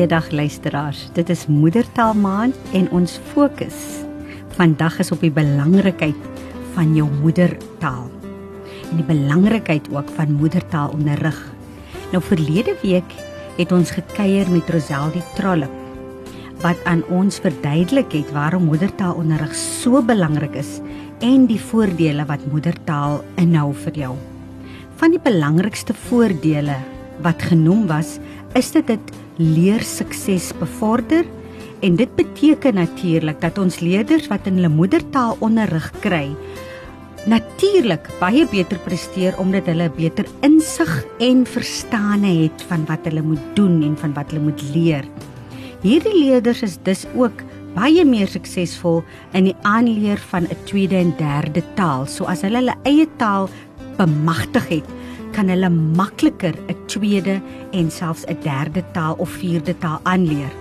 [0.00, 1.00] Goeiedag luisteraars.
[1.12, 4.00] Dit is Moedertaal Maand en ons fokus
[4.56, 6.16] vandag is op die belangrikheid
[6.72, 8.06] van jou moedertaal.
[8.88, 11.36] En die belangrikheid ook van moedertaal onderrig.
[12.14, 13.12] Nou verlede week
[13.58, 15.76] het ons gekuier met Roseldi Trollop
[16.64, 20.78] wat aan ons verduidelik het waarom moedertaal onderrig so belangrik is
[21.20, 24.14] en die voordele wat moedertaal inhou vir jou.
[24.96, 26.80] Van die belangrikste voordele
[27.20, 28.16] wat genoem was,
[28.56, 31.24] is dit dit leer sukses bevorder
[31.80, 36.28] en dit beteken natuurlik dat ons leerders wat in hulle moedertaal onderrig kry
[37.28, 43.42] natuurlik baie beter presteer omdat hulle beter insig en verstande het van wat hulle moet
[43.56, 45.04] doen en van wat hulle moet leer.
[45.84, 47.44] Hierdie leerders is dus ook
[47.76, 49.02] baie meer suksesvol
[49.36, 52.06] in die aanleer van 'n tweede en derde taal.
[52.06, 53.48] So as hulle hulle eie taal
[53.96, 54.88] bemagtig het,
[55.32, 57.40] kan hulle makliker 'n tweede
[57.72, 60.52] en selfs 'n derde taal of vierde taal aanleer.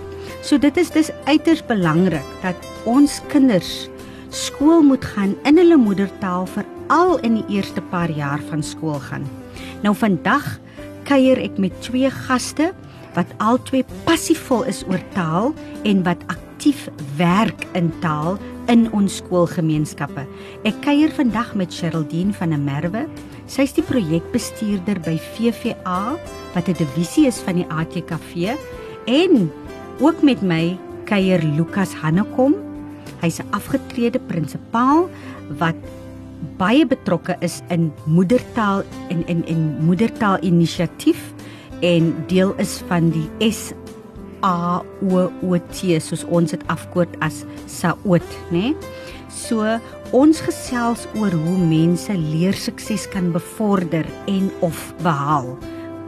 [0.42, 3.90] So dit is dus uiters belangrik dat ons kinders
[4.30, 9.26] skool moet gaan in hulle moedertaal veral in die eerste paar jaar van skool gaan.
[9.82, 10.60] Nou vandag
[11.04, 12.74] kuier ek met twee gaste
[13.16, 15.54] wat albei passievol is oor taal
[15.84, 18.38] en wat aktief werk in taal
[18.70, 20.26] in ons skoolgemeenskappe.
[20.68, 23.08] Ek kuier vandag met Sherldine van der Merwe.
[23.50, 26.02] Sy is die projekbestuurder by VVA
[26.54, 28.54] wat 'n divisie is van die ATKV
[29.10, 29.50] en
[29.98, 30.78] ook met my
[31.10, 32.54] kuier Lukas Hannekom.
[33.26, 35.10] Hy's 'n afgetrede prinsipaal
[35.58, 35.76] wat
[36.62, 41.34] baie betrokke is in moedertaal en in in moedertaal inisiatief
[41.82, 43.74] en deel is van die S
[44.46, 48.72] A O O T soos ons dit afkort as SAOT, né?
[48.72, 48.76] Nee?
[49.30, 49.62] So
[50.12, 55.54] ons gesels oor hoe mense leer sukses kan bevorder en of behaal.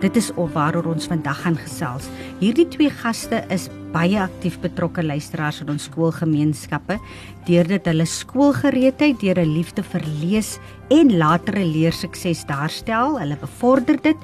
[0.02, 2.08] Dit is of waaroor ons vandag gaan gesels.
[2.40, 6.98] Hierdie twee gaste is baie aktief betrokke luisteraars in ons skoolgemeenskappe
[7.46, 10.60] deurdat hulle skoolgereedheid deur 'n liefde vir lees
[10.90, 13.20] en latere leersukses daarstel.
[13.20, 14.18] Hulle bevorder dit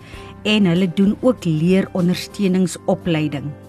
[0.45, 3.66] en hulle doen ook leerondersteuningsopleiding.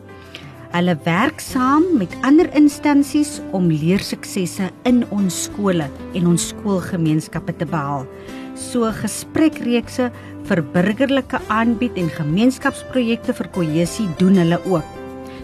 [0.69, 5.87] Hulle werk saam met ander instansies om leersuksesse in ons skole
[6.19, 8.05] en ons skoolgemeenskappe te behaal.
[8.53, 10.11] So gesprekreekse
[10.51, 14.95] vir burgerlike aanbied en gemeenskapsprojekte vir kohesie doen hulle ook.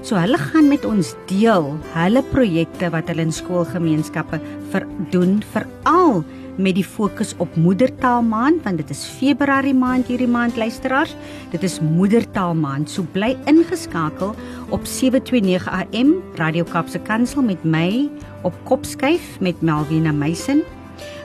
[0.04, 4.42] So hulle gaan met ons deel hulle projekte wat hulle in skoolgemeenskappe
[4.74, 6.20] vir doen veral
[6.56, 11.14] met die fokus op moedertaal maand want dit is Februarie maand hierdie maand luisteraars.
[11.50, 12.90] Dit is moedertaal maand.
[12.90, 14.34] So bly ingeskakel
[14.68, 18.08] op 729 AM Radio Kapse Kansel met my
[18.42, 20.62] op Kopskyf met Melvina Meisen.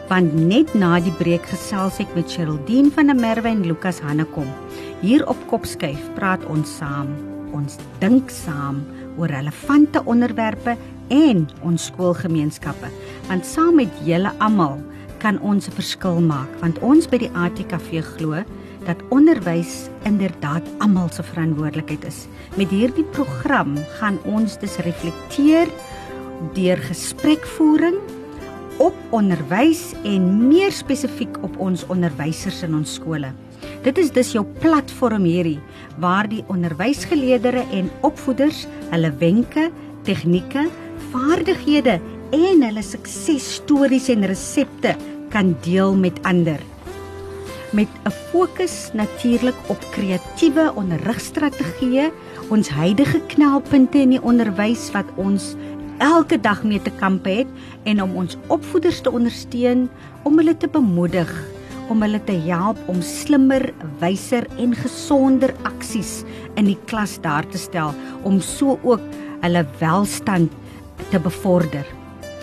[0.10, 4.48] Want net na die breek gesels ek met Sherldine van der Merwe en Lukas Hannekom.
[5.04, 7.14] Hier op Kopskyf praat ons saam.
[7.54, 8.82] Ons dink saam
[9.20, 10.78] oor relevante onderwerpe
[11.14, 12.90] en ons skoolgemeenskappe.
[13.28, 14.80] Want saam met julle almal
[15.20, 18.44] kan ons 'n verskil maak want ons by die ATKV glo
[18.88, 22.28] dat onderwys inderdaad almal se verantwoordelikheid is.
[22.56, 25.68] Met hierdie program gaan ons dus reflekteer
[26.56, 28.00] deur gesprekvoering
[28.80, 33.34] op onderwys en meer spesifiek op ons onderwysers in ons skole.
[33.84, 35.60] Dit is dus jou platform hierdie
[36.00, 39.70] waar die onderwysgeleerders en opvoeders hulle wenke,
[40.08, 40.70] tegnieke,
[41.12, 42.00] vaardighede
[42.36, 44.96] en hulle suksesstories en resepte
[45.34, 46.60] kan deel met ander.
[47.72, 52.12] Met 'n fokus natuurlik op kreatiewe onderrigstrategieë,
[52.50, 55.56] ons huidige knelpunte in die onderwys wat ons
[55.98, 57.48] elke dag mee te kamp het
[57.84, 59.90] en om ons opvoeders te ondersteun
[60.24, 61.30] om hulle te bemoedig
[61.90, 63.72] om hulle te help om slimmer,
[64.02, 66.24] wyser en gesonder aksies
[66.56, 69.02] in die klas daar te stel om so ook
[69.42, 70.54] hulle welstand
[71.10, 71.99] te bevorder.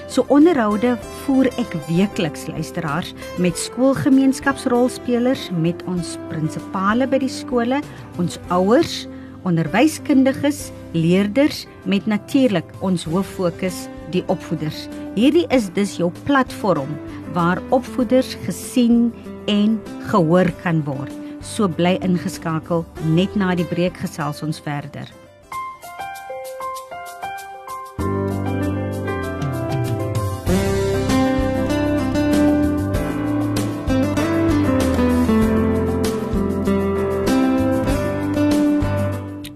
[0.07, 0.95] So onderhoude
[1.25, 3.13] voer ek weekliks luisteraars
[3.43, 7.81] met skoolgemeenskapsrolspelers, met ons prinsipale by die skole,
[8.23, 9.05] ons ouers,
[9.47, 14.87] onderwyskundiges, leerders met natuurlik ons hoof fokus die opvoeders.
[15.19, 16.95] Hierdie is dus jou platform
[17.35, 19.11] waar opvoeders gesien
[19.51, 19.79] en
[20.11, 21.13] gehoor kan word.
[21.43, 25.11] So bly ingeskakel net na die breek gesels ons verder.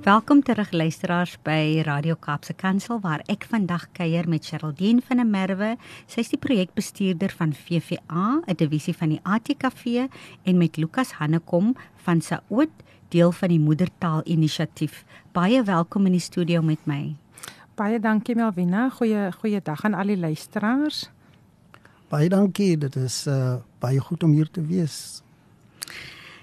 [0.01, 5.29] Welkom terug luisteraars by Radio Kaapse Kansel waar ek vandag kuier met Sherldine van der
[5.29, 5.75] Merwe.
[6.09, 10.09] Sy is die projekbestuurder van VVA, 'n divisie van die ATKV
[10.43, 12.73] en met Lukas Hannekom van Saoot,
[13.09, 15.05] deel van die Moedertaal Inisiatief.
[15.33, 17.17] Baie welkom in die studio met my.
[17.75, 18.89] Baie dankie Melvina.
[18.89, 21.11] Goeie goeie dag aan al die luisteraars.
[22.09, 22.79] Baie dankie.
[22.79, 25.23] Dit is uh baie goed om hier te wees.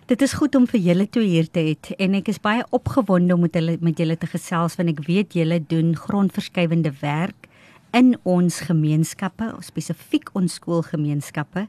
[0.08, 3.36] Dit is goed om vir julle toe hier te hê en ek is baie opgewonde
[3.36, 7.50] om met hulle met julle te gesels want ek weet julle doen grondverskywende werk
[7.92, 11.66] in ons gemeenskappe, spesifiek ons skoolgemeenskappe.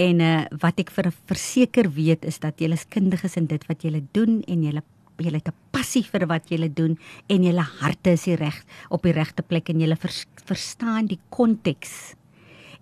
[0.00, 0.32] En uh
[0.64, 4.40] wat ek vir verseker weet is dat julle is kundiges in dit wat julle doen
[4.48, 4.84] en julle
[5.20, 6.96] julle het 'n passie vir wat julle doen
[7.28, 12.16] en julle harte is reg op die regte plek en julle vers, verstaan die konteks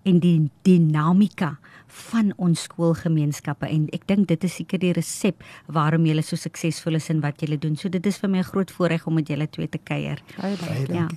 [0.05, 1.57] en die dinamika
[1.93, 6.97] van ons skoolgemeenskappe en ek dink dit is seker die resep waarom julle so suksesvol
[6.99, 7.75] is in wat julle doen.
[7.77, 10.21] So dit is vir my 'n groot voorreg om met julle twee te kuier.
[10.41, 10.93] Baie dankie.
[10.93, 11.07] Ja.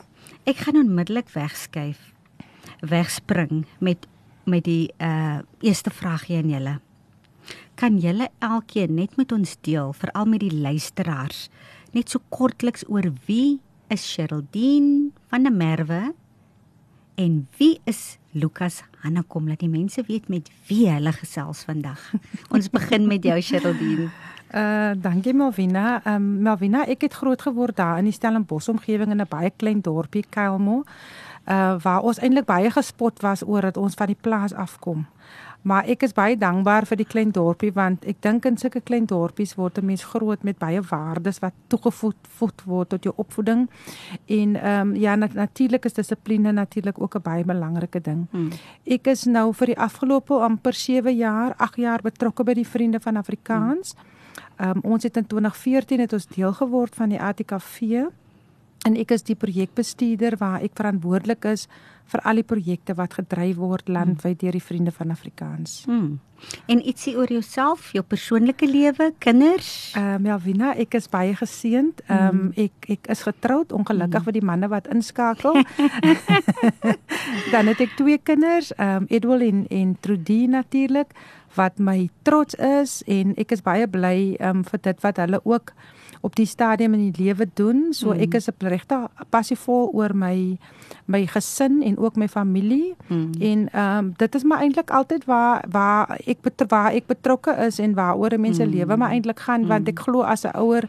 [0.44, 1.98] Ek gaan onmiddellik wegskuif.
[2.80, 4.06] Wegspring met
[4.44, 6.80] met die uh eerste vraagie aan julle.
[7.74, 11.48] Kan julle elkeen net met ons deel, veral met die luisteraars,
[11.92, 16.14] net so kortliks oor wie is Sheraldine van der Merwe
[17.16, 22.00] en wie is Lukas Hannekom dat die mense weet met wie hulle gesels vandag.
[22.54, 24.10] Ons begin met jou Sheraldine.
[24.54, 26.00] Uh dankie Malvina.
[26.06, 29.80] Um Malvina, ek het groot geword daar in die Stellenbosch omgewing in 'n baie klein
[29.80, 30.84] dorpie Kuilmo.
[31.48, 35.06] Uh waar ons eintlik baie gespot was oor dat ons van die plaas afkom.
[35.66, 39.06] Maar ek is baie dankbaar vir die klein dorpie want ek dink in sulke klein
[39.10, 42.14] dorpies word 'n mens groot met baie waardes wat toegevoeg
[42.64, 43.68] word tot jou opvoeding.
[44.26, 48.26] En ehm um, ja nat natuurlik is dissipline natuurlik ook 'n baie belangrike ding.
[48.30, 48.50] Hmm.
[48.84, 53.00] Ek is nou vir die afgelope amper 7 jaar, 8 jaar betrokke by die Vriende
[53.00, 53.94] van Afrikaans.
[54.56, 58.06] Ehm um, ons het in 2014 het ons deel geword van die ATKV
[58.86, 61.66] en ek is die projekbestuurder waar ek verantwoordelik is
[62.06, 65.80] vir al die projekte wat gedryf word landwyd deur die vriende van Afrikaans.
[65.88, 66.20] Hmm.
[66.70, 69.70] En ietsie oor jouself, jou persoonlike lewe, kinders?
[69.96, 72.04] Ehm uh, Melvina, ek is baie geseënd.
[72.06, 74.28] Ehm um, ek ek is getroud, ongelukkig hmm.
[74.28, 75.58] vir die manne wat inskakel.
[77.54, 81.16] Dan het ek twee kinders, ehm um, Edwel en en Trudie natuurlik
[81.56, 85.40] wat my trots is en ek is baie bly ehm um, vir dit wat hulle
[85.42, 85.72] ook
[86.20, 87.86] op die stadium in die lewe doen.
[87.90, 88.20] So mm.
[88.20, 90.58] ek is 'n regte passievol oor my
[91.04, 92.94] my gesin en ook my familie.
[93.06, 93.30] Mm.
[93.40, 97.78] En ehm um, dit is maar eintlik altyd waar waar ek waar ek betrokke is
[97.78, 98.72] en waaroor mense mm.
[98.72, 99.68] lewe maar eintlik gaan mm.
[99.68, 100.88] want ek glo as 'n ouer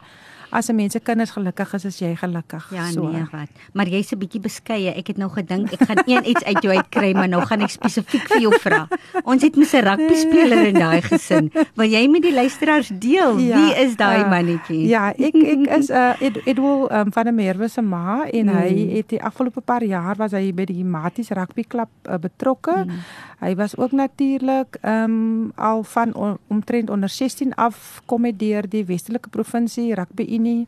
[0.50, 2.70] as 'n mens se kinders gelukkig is, is jy gelukkig.
[2.70, 3.08] Ja, so.
[3.08, 3.48] nee, wat.
[3.72, 4.94] Maar jy's 'n bietjie beskeie.
[4.94, 7.70] Ek het nou gedink ek gaan een iets uit jou uitkry, maar nou gaan ek
[7.70, 8.88] spesifiek vir jou vra.
[9.24, 11.50] Ons het mos 'n rugby speler in daai gesin.
[11.74, 14.86] Wil jy met die luisteraars deel ja, wie is daai uh, mannetjie?
[14.88, 18.46] Ja, ek ek is 'n uh, Ed, Edwel um, van der Merwe se ma en
[18.46, 18.56] mm.
[18.56, 22.84] hy het die afgelope paar jaar was hy by die Maties rugby klub uh, betrokke.
[22.84, 23.00] Mm.
[23.38, 28.32] Hy was ook natuurlik ehm um, al van on, omtrent onder 16 af kom hy
[28.36, 30.62] deur die Westelike provinsie rugby unie.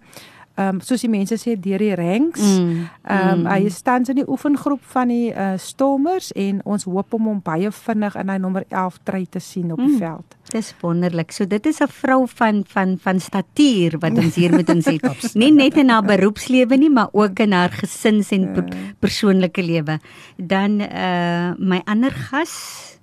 [0.60, 2.42] Ehm um, soos die mense sê deur die ranks.
[2.42, 3.46] Mm, ehm um, mm.
[3.48, 7.70] hy staan in die oefengroep van die uh, Stormers en ons hoop om hom baie
[7.72, 10.02] vinnig in hy nommer 11 try te sien op die mm.
[10.02, 10.36] veld.
[10.50, 11.32] Dis wonderlik.
[11.32, 15.34] So dit is 'n vrou van van van statuur wat ons hier met ons het.
[15.42, 18.66] nie net in haar beroepslewe nie, maar ook in haar gesins en per,
[18.98, 20.00] persoonlike lewe.
[20.36, 22.98] Dan uh my ander gas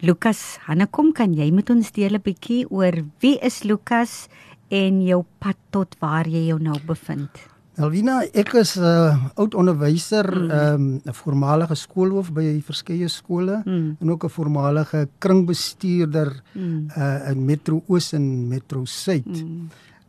[0.00, 4.28] Lukas Hannekom, kan jy met ons deel 'n bietjie oor wie is Lukas
[4.68, 7.30] en jou pad tot waar jy jou nou bevind?
[7.78, 10.48] Elvina, ek is 'n uh, oud onderwyser, mm.
[10.50, 11.00] 'n mm.
[11.06, 13.96] um, voormalige skoolhoof by verskeie skole mm.
[14.00, 16.90] en ook 'n voormalige kringbestuurder mm.
[16.96, 19.26] uh, in Metro Oos en Metro Suid.
[19.26, 19.68] Mm.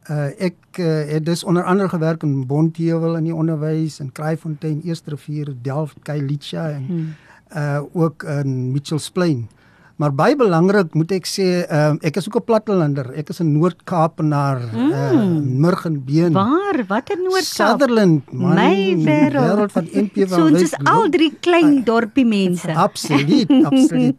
[0.10, 4.82] Uh, ek uh, het dus onder andere gewerk in Bontheuwel in die onderwys en Kraaifontein,
[4.82, 7.14] Eersterivier, Delft, Khayelitsha en mm.
[7.54, 9.48] uh, ook in Mitchells Plain.
[10.00, 13.12] Maar baie belangrik moet ek sê, uh, ek is ook 'n plattelander.
[13.20, 14.92] Ek is 'n Noord-Kaapenaar, mm.
[14.96, 15.12] uh,
[15.60, 16.32] Murgenbeen.
[16.32, 16.86] Waar?
[16.88, 17.84] Watter Noord-Kaap?
[17.84, 18.56] Sutherland, man.
[18.56, 20.40] My wêreld van NP van.
[20.40, 22.72] So ons is al drie klein dorpie mense.
[22.72, 24.16] Absoluut, absoluut.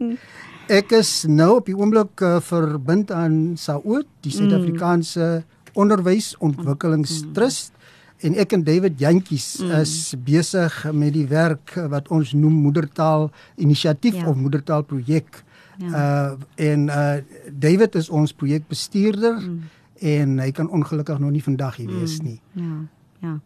[0.69, 5.45] Ek is nou op die oomblik uh, verbind aan SAOT, die Suid-Afrikaanse mm.
[5.81, 7.73] Onderwysontwikkelingstrust.
[7.73, 7.79] Mm.
[8.21, 9.71] En ek en David Jantjies mm.
[9.81, 14.29] is besig met die werk wat ons noem moedertaal inisiatief ja.
[14.29, 15.41] of moedertaal projek.
[15.81, 15.91] Ja.
[15.91, 17.17] Uh en uh
[17.53, 19.61] David is ons projekbestuurder mm.
[19.99, 22.27] en hy kan ongelukkig nog nie vandag hier wees mm.
[22.27, 22.41] nie.
[22.53, 22.75] Ja.
[23.21, 23.39] Ja.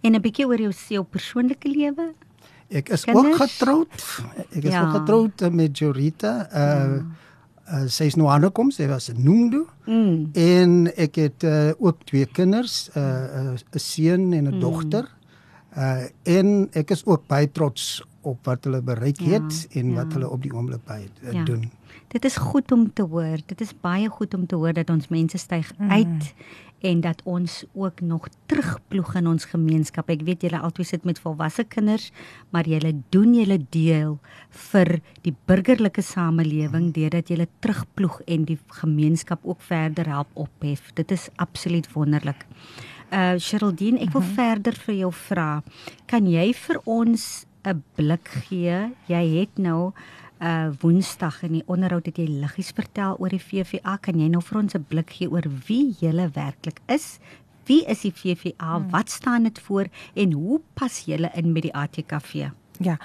[0.00, 2.12] En 'n bietjie oor jou se persoonlike lewe?
[2.68, 3.26] Ek is Kinders?
[3.26, 4.22] ook getroud.
[4.50, 4.84] Ek is ja.
[4.84, 6.46] ook getroud met Jorita.
[6.52, 7.02] Uh ja.
[7.72, 9.66] Uh, sy is nou aangekom, sy was 'n noemdo.
[9.86, 10.30] Mm.
[10.32, 14.60] En ek het uh, ook twee kinders, 'n uh, 'n uh, seun en 'n mm.
[14.60, 15.08] dogter.
[15.76, 20.02] Uh en ek is ook baie trots op wat hulle bereik ja, het en ja.
[20.02, 21.44] wat hulle op die oomblik by uh, ja.
[21.44, 21.70] doen.
[22.12, 23.40] Dit is goed om te hoor.
[23.46, 25.90] Dit is baie goed om te hoor dat ons mense styg mm.
[25.90, 26.34] uit
[26.82, 30.10] en dat ons ook nog terugploeg in ons gemeenskap.
[30.10, 32.10] Ek weet julle altyd sit met volwasse kinders,
[32.50, 34.16] maar julle doen julle deel
[34.70, 40.90] vir die burgerlike samelewing deurdat julle terugploeg en die gemeenskap ook verder help ophef.
[40.98, 42.46] Dit is absoluut wonderlik.
[43.12, 44.34] Uh Sheraldine, ek wil uh mhm.
[44.34, 44.44] -huh.
[44.44, 45.62] verder vir jou vra.
[46.06, 48.92] Kan jy vir ons 'n blik gee?
[49.06, 49.92] Jy het nou
[50.42, 53.96] uh Woensdag in die onderhoud het jy liggies vertel oor die VVA.
[54.02, 57.18] Kan jy nou vir ons 'n blik gee oor wie julle werklik is?
[57.66, 58.78] Wie is die VVA?
[58.78, 58.90] Hmm.
[58.90, 62.50] Wat staan dit voor en hoe pas julle in met die ATKV?
[62.78, 62.98] Ja.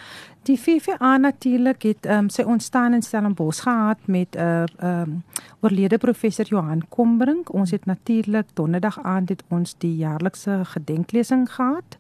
[0.44, 5.24] Die VVA natuurlik het um, sy ontstaan in Stellenbosch gehad met 'n uh, um,
[5.60, 7.54] oorlede professor Johan Kombrink.
[7.54, 11.98] Ons het natuurlik donderdag aand het ons die jaarlikse gedenklesing gehad.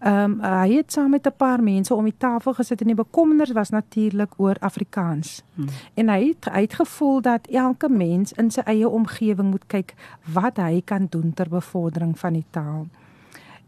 [0.00, 2.96] Ehm um, hy het saam met 'n paar mense om die tafel gesit en die
[2.96, 5.42] bekommerners was natuurlik oor Afrikaans.
[5.54, 5.66] Hmm.
[5.94, 9.94] En hy het uitgevoel dat elke mens in sy eie omgewing moet kyk
[10.32, 12.86] wat hy kan doen ter bevordering van die taal.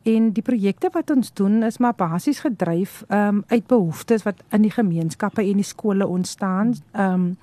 [0.03, 4.63] En die projekte wat ons doen is maar basies gedryf um, uit behoeftes wat in
[4.63, 6.75] die gemeenskappe en die skole ontstaan.
[6.93, 7.37] Ehm um,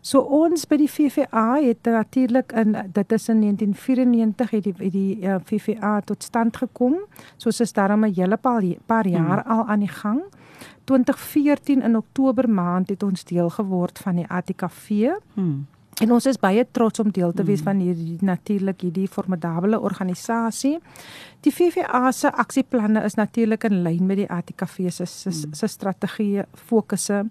[0.00, 4.92] So ons by die VVA het natuurlik in dit is in 1994 het die het
[4.92, 6.96] die uh, eh, VVA tot stand gekom.
[7.36, 9.52] So is daarom 'n hele paar, paar jaar hmm.
[9.52, 10.22] al aan die gang.
[10.84, 15.12] 2014 in Oktober maand het ons deel geword van die ATKV.
[15.34, 15.66] Hmm.
[16.00, 17.66] En ons is baie trots om deel te wees mm.
[17.68, 20.78] van hierdie natuurlik hierdie formidable organisasie.
[21.44, 25.56] Die VVA se aksieplanne is natuurlik in lyn met die ATKV se se, mm.
[25.56, 27.24] se strategie fokusse.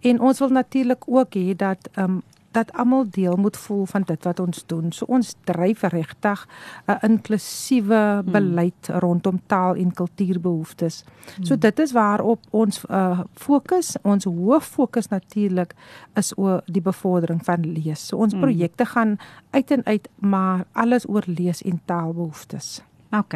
[0.00, 2.22] En ons wil natuurlik ook hê dat ehm um,
[2.54, 4.92] dat almal deel moet voel van dit wat ons doen.
[4.92, 6.46] So ons dryf regtig
[6.86, 8.32] 'n inklusiewe hmm.
[8.32, 11.04] beleid rondom taal en kultuurbehoeftes.
[11.36, 11.44] Hmm.
[11.44, 13.96] So dit is waarop ons uh, fokus.
[14.02, 15.74] Ons hoof fokus natuurlik
[16.14, 18.06] is oor die bevordering van lees.
[18.06, 18.40] So ons hmm.
[18.42, 19.16] projekte gaan
[19.50, 22.82] uit en uit maar alles oor lees en taalbehoeftes.
[23.10, 23.34] OK.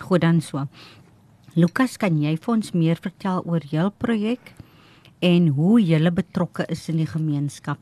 [0.00, 0.66] Goed dan so.
[1.54, 4.54] Lukas, kan jy vir ons meer vertel oor jou projek
[5.18, 7.78] en hoe jy betrokke is in die gemeenskap?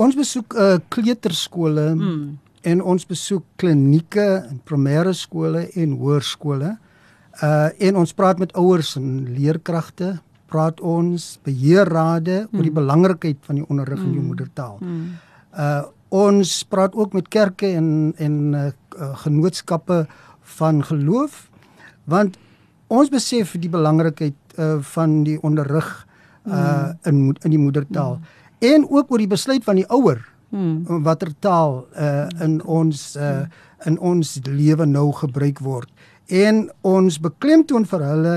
[0.00, 2.38] Ons besoek 'n uh, kleuterskole hmm.
[2.62, 6.76] en ons besoek klinieke en primêre skole en hoërskole.
[7.42, 12.56] Uh en ons praat met ouers en leerkragte, praat ons beheerrade hmm.
[12.56, 14.26] oor die belangrikheid van die onderrig in jou hmm.
[14.32, 14.78] moedertaal.
[14.80, 15.18] Hmm.
[15.52, 15.82] Uh
[16.12, 18.68] ons praat ook met kerke en en uh,
[19.24, 20.06] genootskappe
[20.58, 21.48] van geloof
[22.04, 22.36] want
[22.92, 26.06] ons besef die belangrikheid uh, van die onderrig
[26.44, 26.98] uh hmm.
[27.02, 28.16] in in die moedertaal.
[28.16, 31.02] Hmm en ook oor die besluit van die ouer hmm.
[31.06, 33.44] watter taal uh, in ons uh,
[33.88, 35.90] in ons lewe nou gebruik word
[36.30, 38.36] en ons beklemtoon vir hulle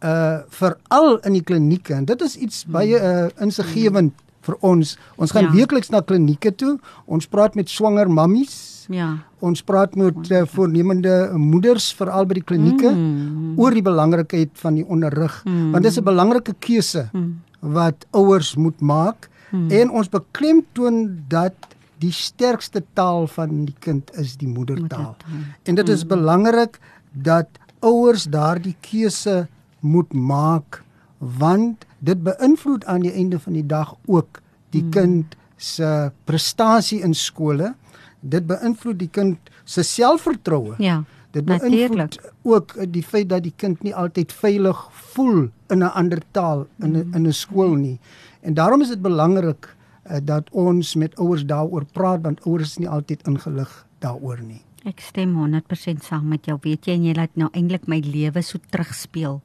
[0.00, 2.72] uh veral in die klinieke en dit is iets hmm.
[2.78, 5.54] baie uh, insiggewend vir ons ons gaan ja.
[5.58, 11.14] weekliks na klinieke toe ons praat met swanger mammies ja ons praat met uh, voornemende
[11.36, 13.58] moeders veral by die klinieke hmm.
[13.60, 15.70] oor die belangrikheid van die onderrig hmm.
[15.74, 17.40] want dit is 'n belangrike keuse hmm.
[17.60, 19.70] wat ouers moet maak Hmm.
[19.70, 21.54] En ons beklemtoon dat
[22.00, 25.16] die sterkste taal van die kind is die moedertaal.
[25.62, 26.08] En dit is hmm.
[26.08, 26.78] belangrik
[27.12, 29.48] dat ouers daardie keuse
[29.80, 30.82] moet maak
[31.18, 34.40] want dit beïnvloed aan die einde van die dag ook
[34.70, 34.90] die hmm.
[34.90, 37.74] kind se prestasie in skole.
[38.20, 40.74] Dit beïnvloed die kind se selfvertroue.
[40.78, 41.02] Ja.
[41.30, 44.80] Dit beïnvloed ook die feit dat die kind nie altyd veilig
[45.12, 47.98] voel in 'n ander taal in 'n in 'n skool nie.
[48.40, 52.78] En daarom is dit belangrik uh, dat ons met ouers daaroor praat want ouers is
[52.78, 54.62] nie altyd ingelig daaroor nie.
[54.88, 56.56] Ek stem 100% saam met jou.
[56.62, 59.40] Weet jy en jy laat nou eintlik my lewe so terugspeel.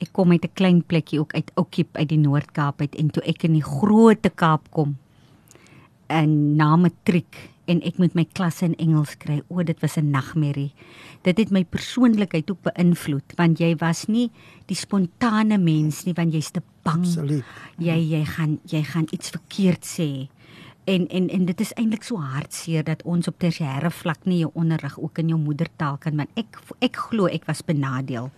[0.00, 3.22] Ek kom uit 'n klein plekkie ook uit Oukiep uit die Noord-Kaap uit en toe
[3.22, 4.96] ek in die Groot Kaap kom
[6.10, 9.40] en na matriek en ek moet my klasse in Engels kry.
[9.48, 10.72] O, dit was 'n nagmerrie.
[11.22, 14.30] Dit het my persoonlikheid ook beïnvloed want jy was nie
[14.66, 17.04] die spontane mens nie want jy's te bang.
[17.04, 17.44] Absoluut.
[17.78, 20.28] Jy jy gaan jy gaan iets verkeerd sê.
[20.84, 24.50] En en en dit is eintlik so hartseer dat ons op tersiêre vlak nie jou
[24.54, 28.30] onderrig ook in jou moedertaal kan want ek ek glo ek was benadeel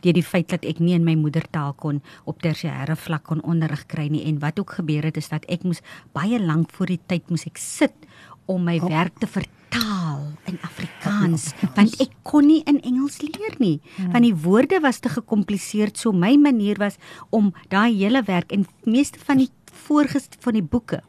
[0.00, 3.84] deur die feit dat ek nie in my moedertaal kon op tersiêre vlak kon onderrig
[3.86, 5.84] kry nie en wat ook gebeur het is dat ek moes
[6.16, 8.08] baie lank voor die tyd moes ek sit
[8.50, 13.78] om my werk te vertaal in Afrikaans want ek kon nie in Engels leer nie
[13.96, 14.10] hmm.
[14.14, 16.98] want die woorde was te gekompliseer so my manier was
[17.30, 19.50] om daai hele werk en meeste van die
[19.86, 21.00] voorgest van die boeke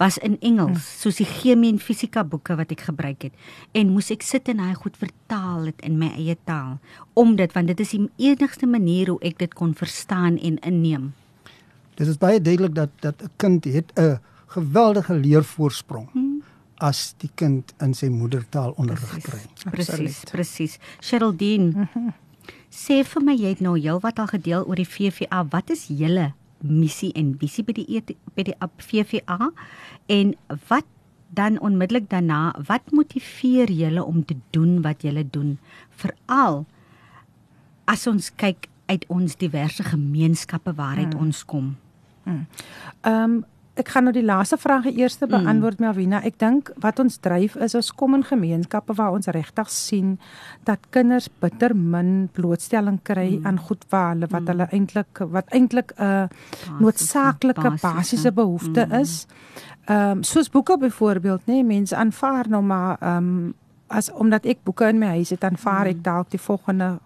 [0.00, 0.96] was in Engels hmm.
[1.02, 4.62] soos die chemie en fisika boeke wat ek gebruik het en moes ek sit en
[4.62, 6.78] hy goed vertaal dit in my eie taal
[7.18, 11.14] om dit want dit is die enigste manier hoe ek dit kon verstaan en inneem
[11.98, 16.08] Dit is baie duidelik dat dat 'n kind het 'n geweldige leervoorsprong.
[16.12, 16.27] Hmm
[16.78, 19.40] as die kind in sy moedertaal onderrig kry.
[19.72, 20.78] Presies, presies.
[21.02, 21.88] Sheraldine.
[22.82, 25.42] Sê vir my jy het nou heelwat al gedeel oor die VVA.
[25.52, 26.32] Wat is julle
[26.62, 28.56] missie en visie by die ET, by die
[28.90, 29.50] VVA
[30.14, 30.32] en
[30.70, 30.86] wat
[31.34, 35.58] dan onmiddellik daarna, wat motiveer julle om te doen wat julle doen?
[36.00, 36.64] Veral
[37.88, 41.22] as ons kyk uit ons diverse gemeenskappe waaruit hmm.
[41.26, 41.76] ons kom.
[42.24, 42.44] Hmm.
[43.02, 43.38] Ehm um,
[43.78, 45.30] ek gaan nou die laaste vraag eers hmm.
[45.30, 45.86] beantwoord mm.
[45.86, 46.20] Melvina.
[46.26, 50.16] Ek dink wat ons dryf is ons kom in gemeenskappe waar ons regtig sien
[50.68, 53.46] dat kinders bitter min blootstelling kry mm.
[53.46, 54.50] aan goed waar hulle wat mm.
[54.52, 59.00] hulle eintlik wat eintlik 'n uh, noodsaaklike basiese behoefte mm.
[59.00, 59.26] is.
[59.88, 63.54] Ehm um, soos boeke byvoorbeeld, nê, nee, mense aanvaar nou maar ehm um,
[63.88, 65.90] as omdat ek boeke in my huis het, aanvaar mm.
[65.96, 66.98] ek dalk die volgende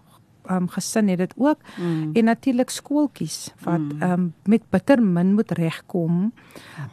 [0.51, 2.09] um, gesin het dit ook mm.
[2.13, 4.01] en natuurlik skooltjies wat mm.
[4.01, 6.33] um, met bitter min moet regkom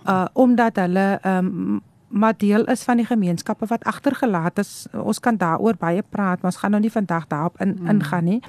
[0.07, 1.81] uh omdat hulle um,
[2.11, 4.87] maar deel is van die gemeenskappe wat agtergelaat is.
[4.93, 7.87] Ons kan daaroor baie praat, maar ons gaan nou nie vandag daarop in mm.
[7.87, 8.41] ingaan nie.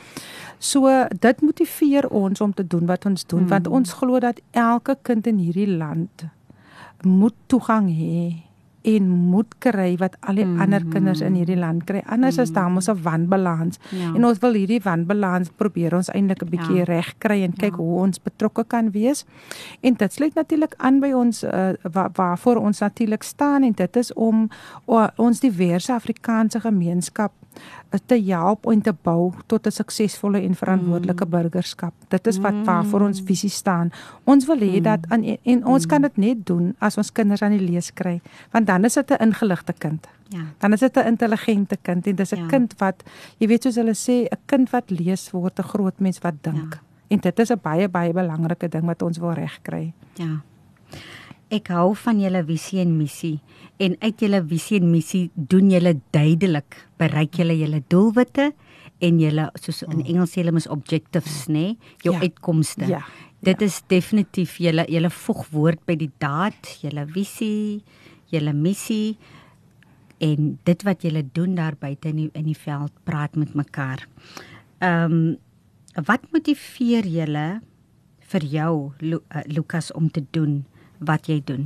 [0.57, 0.89] So
[1.19, 3.47] dit motiveer ons om te doen wat ons doen mm.
[3.47, 6.25] want ons glo dat elke kind in hierdie land
[7.01, 8.41] moet toegang hê
[8.81, 10.61] en moet kry wat al die mm -hmm.
[10.61, 12.01] ander kinders in hierdie land kry.
[12.05, 12.49] Anders mm -hmm.
[12.49, 13.79] is daar mos 'n wanbalans.
[13.89, 14.13] Ja.
[14.15, 16.83] En ons wil hierdie wanbalans probeer ons eintlik 'n bietjie ja.
[16.83, 17.83] reg kry en kyk ja.
[17.83, 19.25] hoe ons betrokke kan wees.
[19.79, 21.69] En dit sluit natuurlik aan by ons uh,
[22.13, 24.49] waarvoor ons natuurlik staan en dit is om
[24.87, 27.31] uh, ons diverse Afrikaanse gemeenskap
[28.05, 31.31] te help en te bou tot 'n suksesvolle en verantwoordelike mm.
[31.31, 31.93] burgerskap.
[32.07, 33.91] Dit is wat waarvoor ons visie staan.
[34.23, 34.83] Ons wil hê mm.
[34.83, 37.93] dat aan en, en ons kan dit net doen as ons kinders aan die lees
[37.93, 40.07] kry, want dan is dit 'n ingeligte kind.
[40.29, 40.45] Ja.
[40.57, 42.47] Dan is dit 'n intelligente kind en dis 'n ja.
[42.47, 43.03] kind wat
[43.37, 46.73] jy weet soos hulle sê, 'n kind wat lees word 'n groot mens wat dink.
[46.73, 46.79] Ja.
[47.07, 49.93] En dit is 'n baie baie belangrike ding wat ons wil regkry.
[50.15, 50.41] Ja.
[51.49, 53.41] Ek hou van julle visie en missie
[53.81, 58.51] en uit julle visie en missie doen julle duidelik bereik julle julle doelwitte
[59.01, 60.07] en julle soos in mm.
[60.13, 61.71] Engels sê hulle mis objectives nê
[62.05, 62.21] jou ja.
[62.21, 62.87] uitkomste.
[62.89, 63.01] Ja.
[63.41, 63.69] Dit ja.
[63.69, 67.81] is definitief julle julle voegwoord by die daad, julle visie,
[68.33, 69.17] julle missie
[70.21, 74.05] en dit wat julle doen daar buite in die, in die veld praat met mekaar.
[74.81, 75.31] Ehm um,
[76.07, 77.59] wat motiveer julle
[78.31, 80.61] vir jou Lu, uh, Lukas om te doen
[81.03, 81.65] wat jy doen?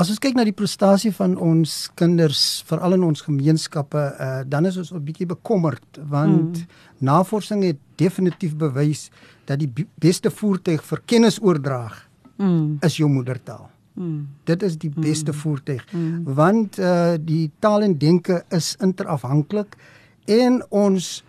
[0.00, 4.64] As ons kyk na die prestasie van ons kinders, veral in ons gemeenskappe, uh, dan
[4.64, 6.68] is ons 'n bietjie bekommerd want mm.
[7.04, 9.10] navorsing het definitief bewys
[9.44, 9.68] dat die
[10.00, 12.08] beste voertuig vir kennisoordrag
[12.38, 12.78] mm.
[12.80, 13.68] is jou moedertaal.
[13.94, 14.28] Mm.
[14.44, 15.36] Dit is die beste mm.
[15.36, 16.24] voertuig mm.
[16.24, 19.76] want uh, die taal en denke is interafhanklik
[20.24, 21.24] en ons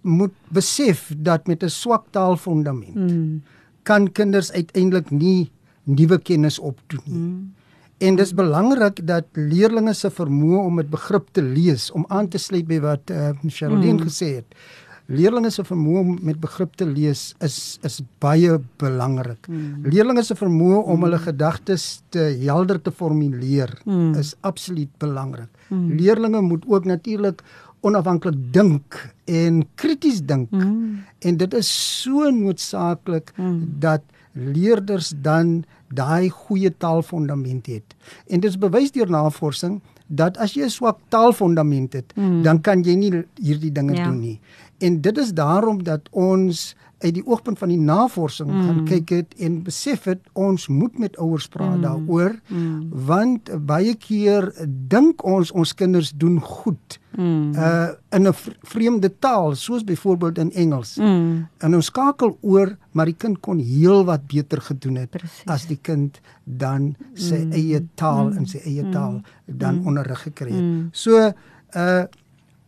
[0.00, 3.42] moet besef dat met 'n swak taalfondament mm.
[3.82, 5.50] kan kinders uiteindelik nie
[5.84, 7.20] nuwe kennis opdoen nie.
[7.20, 7.52] Mm.
[7.98, 12.38] En dis belangrik dat leerders se vermoë om met begrip te lees, om aan te
[12.38, 14.08] sluit by wat uh, eh, Sherilyn mm.
[14.08, 14.58] gesê het.
[15.06, 19.46] Leerders se vermoë om met begrip te lees is is baie belangrik.
[19.46, 19.86] Mm.
[19.86, 21.04] Leerders se vermoë om mm.
[21.06, 24.16] hulle gedagtes te helder te formuleer mm.
[24.18, 25.48] is absoluut belangrik.
[25.68, 25.94] Mm.
[26.00, 27.44] Leerders moet ook natuurlik
[27.86, 28.98] onafhanklik dink
[29.30, 30.50] en krities dink.
[30.50, 31.04] Mm.
[31.22, 31.70] En dit is
[32.02, 33.62] so noodsaaklik mm.
[33.78, 37.94] dat leerders dan daai goeie taalfondament het.
[38.26, 42.42] En dit is bewys deur navorsing dat as jy 'n swak taalfondament het, mm.
[42.42, 44.04] dan kan jy nie hierdie dinge ja.
[44.04, 44.40] doen nie.
[44.78, 48.62] En dit is daarom dat ons uit die oogpunt van die navorsing mm.
[48.66, 51.82] gaan kyk het en besef het ons moet met ouers praat mm.
[51.84, 52.88] daaroor mm.
[53.08, 54.48] want baie keer
[54.88, 57.05] dink ons ons kinders doen goed mm.
[57.18, 61.46] Uh in 'n vreemde taal soos byvoorbeeld in Engels mm.
[61.58, 65.46] en ons skakel oor maar die kind kon heel wat beter gedoen het Precies.
[65.46, 67.52] as die kind dan sy mm.
[67.52, 68.36] eie taal mm.
[68.36, 69.58] en sy eie taal mm.
[69.58, 69.86] dan mm.
[69.86, 70.88] onderrig gekry het mm.
[70.92, 71.32] so
[71.76, 72.04] uh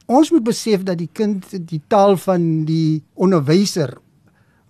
[0.09, 3.91] Ons moet besef dat die kind die taal van die onderwyser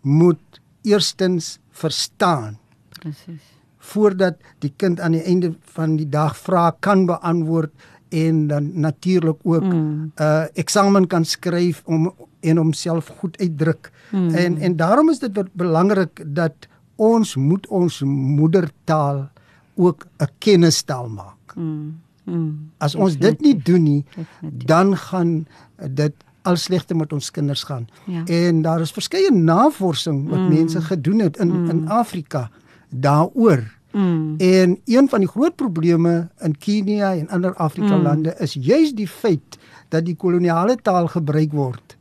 [0.02, 2.56] moet eerstens verstaan.
[2.98, 3.44] Presies.
[3.78, 7.70] Voordat die kind aan die einde van die dag vra kan beantwoord
[8.08, 10.12] en dan natuurlik ook 'n mm.
[10.16, 13.92] uh, eksamen kan skryf om en homself goed uitdruk.
[14.10, 14.28] Mm.
[14.28, 16.54] En en daarom is dit belangrik dat
[16.96, 19.28] ons moet ons moedertaal
[19.74, 21.54] ook 'n kennistaal maak.
[21.54, 22.00] Mm.
[22.24, 22.70] Mm.
[22.76, 24.04] As ons dit nie doen nie,
[24.40, 25.46] dan gaan
[25.90, 27.88] dit al slegter met ons kinders gaan.
[28.06, 28.24] Ja.
[28.24, 30.48] En daar is verskeie navorsing wat mm.
[30.48, 31.70] mense gedoen het in mm.
[31.70, 32.50] in Afrika
[32.88, 33.77] daaroor.
[33.92, 34.34] Mm.
[34.36, 38.02] En een van die groot probleme in Kenia en ander Afrika mm.
[38.02, 41.96] lande is juis die feit dat die koloniale taal gebruik word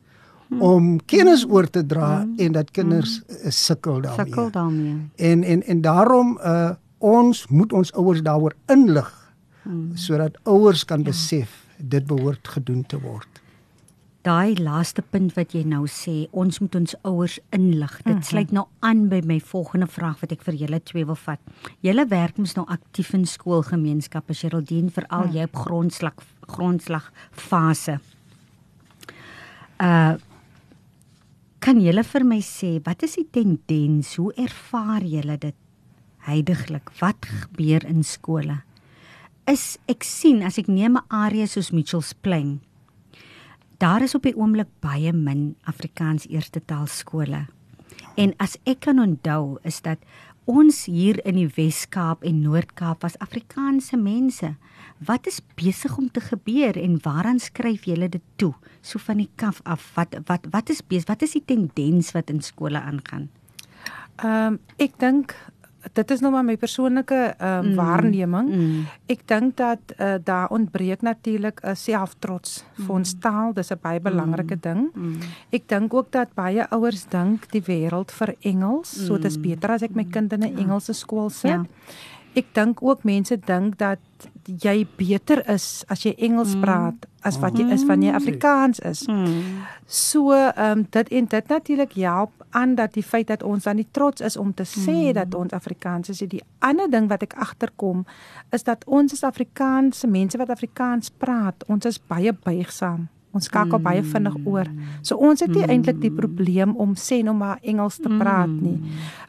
[0.48, 0.60] mm.
[0.62, 2.34] om kennis oor te dra mm.
[2.36, 3.50] en dat kinders mm.
[3.50, 4.26] sukkel daarmee.
[4.26, 5.08] Sukkel daarmee.
[5.16, 9.10] En en en daarom uh ons moet ons ouers daaroor inlig
[9.62, 9.90] hmm.
[9.94, 11.04] sodat ouers kan ja.
[11.04, 13.37] besef dit behoort gedoen te word
[14.26, 17.96] daai laaste punt wat jy nou sê, ons moet ons ouers inlig.
[18.02, 18.22] Dit mm -hmm.
[18.22, 21.40] sluit nou aan by my volgende vraag wat ek vir julle twee wil vat.
[21.80, 25.32] Julle werk mos nou aktief in skoolgemeenskappe, Geraldine, veral mm.
[25.32, 28.00] jy op grondslag grondslag fase.
[29.78, 30.16] Uh
[31.58, 34.14] kan julle vir my sê wat is die tendens?
[34.16, 35.54] Hoe ervaar julle dit
[36.18, 36.90] heidaglik?
[37.00, 38.62] Wat gebeur in skole?
[39.46, 42.60] Is ek sien as ek neem 'n area soos Mitchells Plain
[43.78, 47.46] daar is op die oomblik baie min Afrikaans eerste taal skole.
[48.18, 50.02] En as ek kan onthou is dat
[50.48, 54.54] ons hier in die Wes-Kaap en Noord-Kaap was Afrikaanse mense.
[55.04, 58.54] Wat is besig om te gebeur en waaraan skryf julle dit toe?
[58.82, 61.10] So van die kaf af, wat wat wat is besig?
[61.12, 63.28] Wat is die tendens wat in skole aangaan?
[64.18, 65.36] Ehm um, ek dink
[65.98, 67.78] dit is nou maar my persoonlike ehm um, mm.
[67.78, 68.48] waarneming.
[68.48, 68.84] Mm.
[69.10, 72.84] Ek dink dat uh, daar ontbreek natuurlik 'n selftrots mm.
[72.84, 73.52] vir ons taal.
[73.52, 74.60] Dis 'n baie belangrike mm.
[74.60, 74.90] ding.
[74.94, 75.16] Mm.
[75.50, 79.06] Ek dink ook dat baie ouers dink die wêreld vir Engels, mm.
[79.06, 80.58] so dit is beter as ek my kind in 'n ja.
[80.58, 81.50] Engelse skool sit.
[81.50, 81.64] Ja.
[82.34, 83.98] Ek dink ook mense dink dat
[84.44, 86.60] jy beter is as jy Engels mm.
[86.60, 89.06] praat as wat jy is wanneer jy Afrikaans is.
[89.08, 89.64] Mm.
[89.86, 93.76] So ehm um, dit en dit natuurlik help aan dat die feit dat ons dan
[93.76, 95.12] nie trots is om te sê mm.
[95.12, 96.22] dat ons Afrikaans is.
[96.28, 98.06] Die ander ding wat ek agterkom
[98.50, 103.08] is dat ons as Afrikaanse mense wat Afrikaans praat, ons is baie buigsaam.
[103.36, 103.84] Ons skakel mm.
[103.84, 104.70] baie vinnig oor.
[105.02, 105.74] So ons het nie mm.
[105.74, 108.78] eintlik die probleem om sê nou maar Engels te praat nie.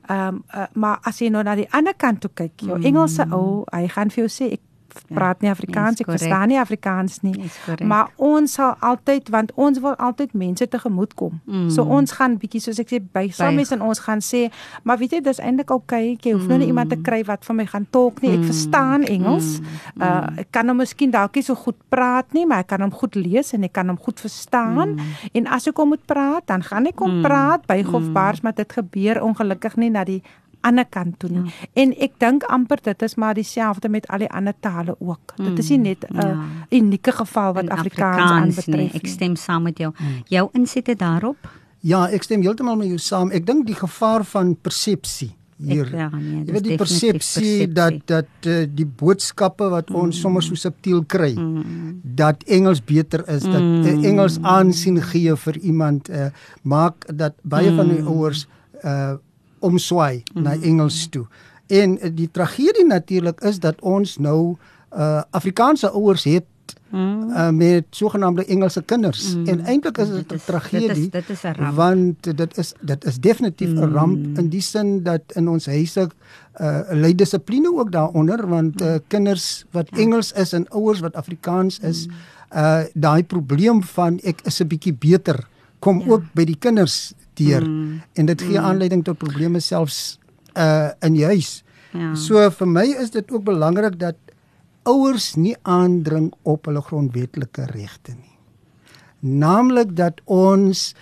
[0.07, 3.27] Ehm um, uh, maar as jy nou na die ander kant toe kyk, jou Engelse
[3.35, 4.63] ou, hy gaan vir jou sê ek
[5.13, 7.49] praat nie Afrikaans, ek verstaan nie Afrikaans nie.
[7.85, 11.39] Maar ons sal altyd want ons wil altyd mense tegemoet kom.
[11.45, 11.69] Mm.
[11.73, 14.47] So ons gaan bietjie soos ek sê by samies en ons gaan sê,
[14.83, 16.49] maar weet jy dis eintlik okay, ek hoef mm.
[16.51, 18.33] nou nie iemand te kry wat vir my gaan tolk nie.
[18.35, 18.49] Ek mm.
[18.51, 19.59] verstaan Engels.
[19.59, 20.01] Mm.
[20.01, 22.93] Uh ek kan nou miskien dalk nie so goed praat nie, maar ek kan hom
[22.95, 24.95] goed lees en ek kan hom goed verstaan.
[24.95, 25.15] Mm.
[25.41, 27.25] En as ek hom moet praat, dan gaan ek hom mm.
[27.25, 28.47] praat by Hofbars, mm.
[28.47, 30.21] maar dit gebeur ongelukkig nie na die
[30.61, 31.43] ander kant toe nie.
[31.45, 31.69] Ja.
[31.83, 35.33] En ek dink amper dit is maar dieselfde met al die ander tale ook.
[35.37, 35.45] Mm.
[35.49, 36.45] Dit is nie net 'n ja.
[36.69, 39.01] unieke geval wat Afrikaans, Afrikaans aanbetref nie.
[39.01, 39.93] Ek stem saam met jou.
[39.97, 40.21] Mm.
[40.25, 41.37] Jou insette daarop?
[41.79, 43.31] Ja, ek stem heeltemal met jou saam.
[43.31, 45.85] Ek dink die gevaar van persepsie hier.
[45.85, 50.21] Ek, ja, nee, jy weet die persepsie dat dat uh, die boodskappe wat ons mm.
[50.21, 51.99] sommer so subtiel kry mm.
[52.03, 56.29] dat Engels beter is, dat uh, Engels aansien gee vir iemand uh,
[56.63, 57.81] maak dat baie mm.
[57.81, 58.45] van die ouers
[58.83, 59.17] uh
[59.59, 60.41] omswaai mm.
[60.43, 61.25] na Engels toe.
[61.67, 64.57] En uh, die tragedie natuurlik is dat ons nou
[64.89, 66.45] uh Afrikaanse ouers het
[66.89, 67.29] Mm.
[67.29, 69.47] Uh, met sogenaamde Engelse kinders mm.
[69.47, 73.19] en eintlik is dit 'n tragedie dit is, dit is want dit is dit is
[73.19, 73.93] definitief 'n mm.
[73.93, 76.09] ramp in die sin dat in ons huise
[76.61, 79.97] uh lei dissipline ook daaronder want uh, kinders wat ja.
[79.97, 82.13] Engels is en ouers wat Afrikaans is mm.
[82.55, 85.47] uh daai probleem van ek is 'n bietjie beter
[85.79, 86.05] kom ja.
[86.05, 88.01] ook by die kinders deur mm.
[88.13, 88.69] en dit gee mm.
[88.71, 90.19] aanleiding tot probleme selfs
[90.53, 91.63] uh in die huis.
[91.93, 92.13] Ja.
[92.15, 94.17] So vir my is dit ook belangrik dat
[94.89, 98.35] ouers nie aandring op hulle grondwetlike regte nie.
[99.19, 100.93] Naamlik dat ons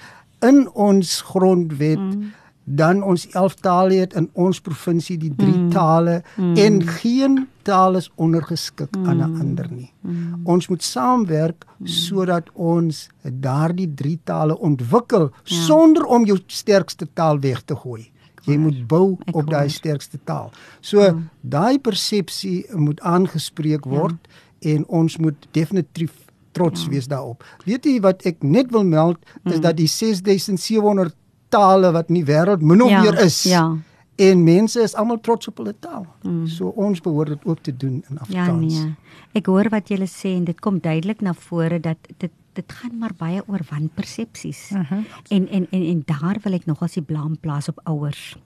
[0.45, 2.33] in ons grondwet mm
[2.69, 5.69] dan ons 11 tale het in ons provinsie die drie mm.
[5.71, 6.55] tale mm.
[6.59, 9.05] en geen taal is ondergeskik mm.
[9.07, 9.91] aan 'n ander nie.
[10.01, 10.41] Mm.
[10.43, 11.87] Ons moet saamwerk mm.
[11.87, 15.55] sodat ons daardie drie tale ontwikkel ja.
[15.55, 18.11] sonder om jou sterkste taal weg te gooi.
[18.43, 20.51] Jy moet bou Ek op daai sterkste taal.
[20.81, 21.29] So mm.
[21.41, 23.91] daai persepsie moet aangespreek ja.
[23.91, 24.19] word
[24.59, 24.71] ja.
[24.75, 26.11] en ons moet definitief
[26.51, 26.89] trots ja.
[26.89, 27.43] wees daarop.
[27.63, 29.61] Weet jy wat ek net wil meld is mm.
[29.61, 31.15] dat die 6700
[31.49, 33.43] tale wat in die wêreld min of ja, meer is.
[33.43, 33.75] Ja.
[34.17, 36.05] En mense is almal trots op hulle taal.
[36.21, 36.47] Mm.
[36.49, 38.73] So ons behoort dit ook te doen in Afrikaans.
[38.73, 38.95] Ja nee.
[39.37, 42.95] Ek hoor wat julle sê en dit kom duidelik na vore dat dit dit gaan
[42.97, 44.71] maar baie oor wanpersepsies.
[44.71, 44.93] Uh mhm.
[44.93, 45.03] -huh.
[45.27, 48.37] En en en en daar wil ek nogals die blame plaas op ouers.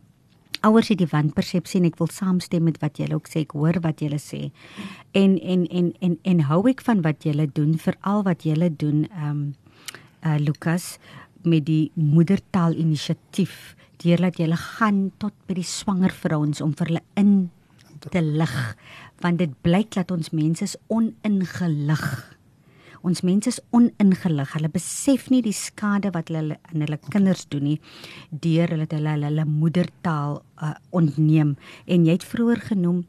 [0.60, 3.40] Ouers het die wanpersepsie en ek wil saamstem met wat julle ook sê.
[3.48, 4.52] Ek hoor wat julle sê.
[5.12, 9.08] En en en en en hou ek van wat julle doen, veral wat julle doen
[9.10, 9.56] ehm um,
[10.26, 10.98] uh Lukas
[11.46, 17.04] met die moedertaal inisiatief deurdat jy gaan tot by die swanger vrouens om vir hulle
[17.20, 17.50] in
[18.10, 18.58] te lig
[19.22, 22.06] want dit blyk dat ons mense is oningelig.
[23.06, 24.54] Ons mense is oningelig.
[24.56, 27.78] Hulle besef nie die skade wat hulle aan hulle kinders doen nie
[28.30, 31.56] deur hulle hulle hulle, hulle moedertaal uh, ontneem.
[31.86, 33.04] En jy het vroeër genoem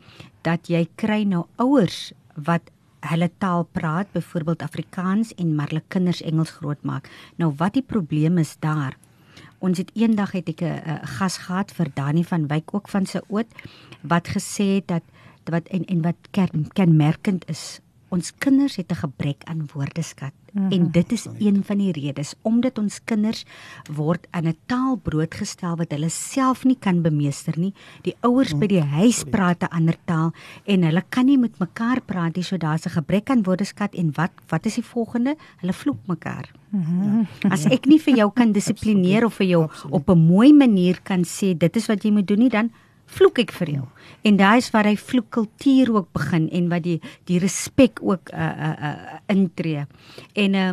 [0.47, 2.68] dat jy kry nou ouers wat
[3.11, 7.09] hulle taal praat, byvoorbeeld Afrikaans en maar hulle kinders Engels grootmaak.
[7.37, 8.97] Nou wat die probleem is daar?
[9.59, 13.23] Ons het eendag het ek 'n gas gehad vir Dani van Wyk ook van se
[13.29, 13.47] oud
[14.01, 15.03] wat gesê het dat
[15.45, 16.17] wat en en wat
[16.73, 17.81] kenmerkend is
[18.12, 20.72] ons kinders het 'n gebrek aan woordeskat mm -hmm.
[20.72, 23.44] en dit is een van die redes omdat ons kinders
[23.94, 27.75] word aan 'n taal blootgestel wat hulle self nie kan bemeester nie.
[28.03, 30.33] Die ouers by die huis praat 'n ander taal
[30.64, 34.12] en hulle kan nie met mekaar praat nie, so daar's 'n gebrek aan woordeskat en
[34.14, 35.37] wat wat is die volgende?
[35.57, 36.53] Hulle vloek mekaar.
[36.68, 37.27] Mm -hmm.
[37.51, 39.94] As ek nie vir jou kan dissiplineer of vir jou Absoluut.
[39.94, 42.70] op 'n mooi manier kan sê dit is wat jy moet doen nie, dan
[43.16, 43.88] vloek ek vir jou.
[44.22, 48.53] En daai is waar hy vloekkultuur ook begin en wat die die respek ook uh
[48.68, 49.87] uh, uh intree.
[50.35, 50.72] En uh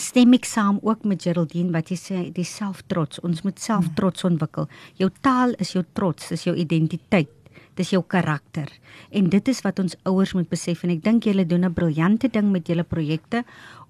[0.00, 3.20] stem ek saam ook met Geraldine wat jy sê die selftrots.
[3.26, 4.68] Ons moet selftrots ontwikkel.
[4.96, 7.28] Jou taal is jou trots, is jou identiteit.
[7.76, 8.68] Dis jou karakter.
[9.10, 12.28] En dit is wat ons ouers moet besef en ek dink julle doen 'n briljante
[12.28, 13.44] ding met julle projekte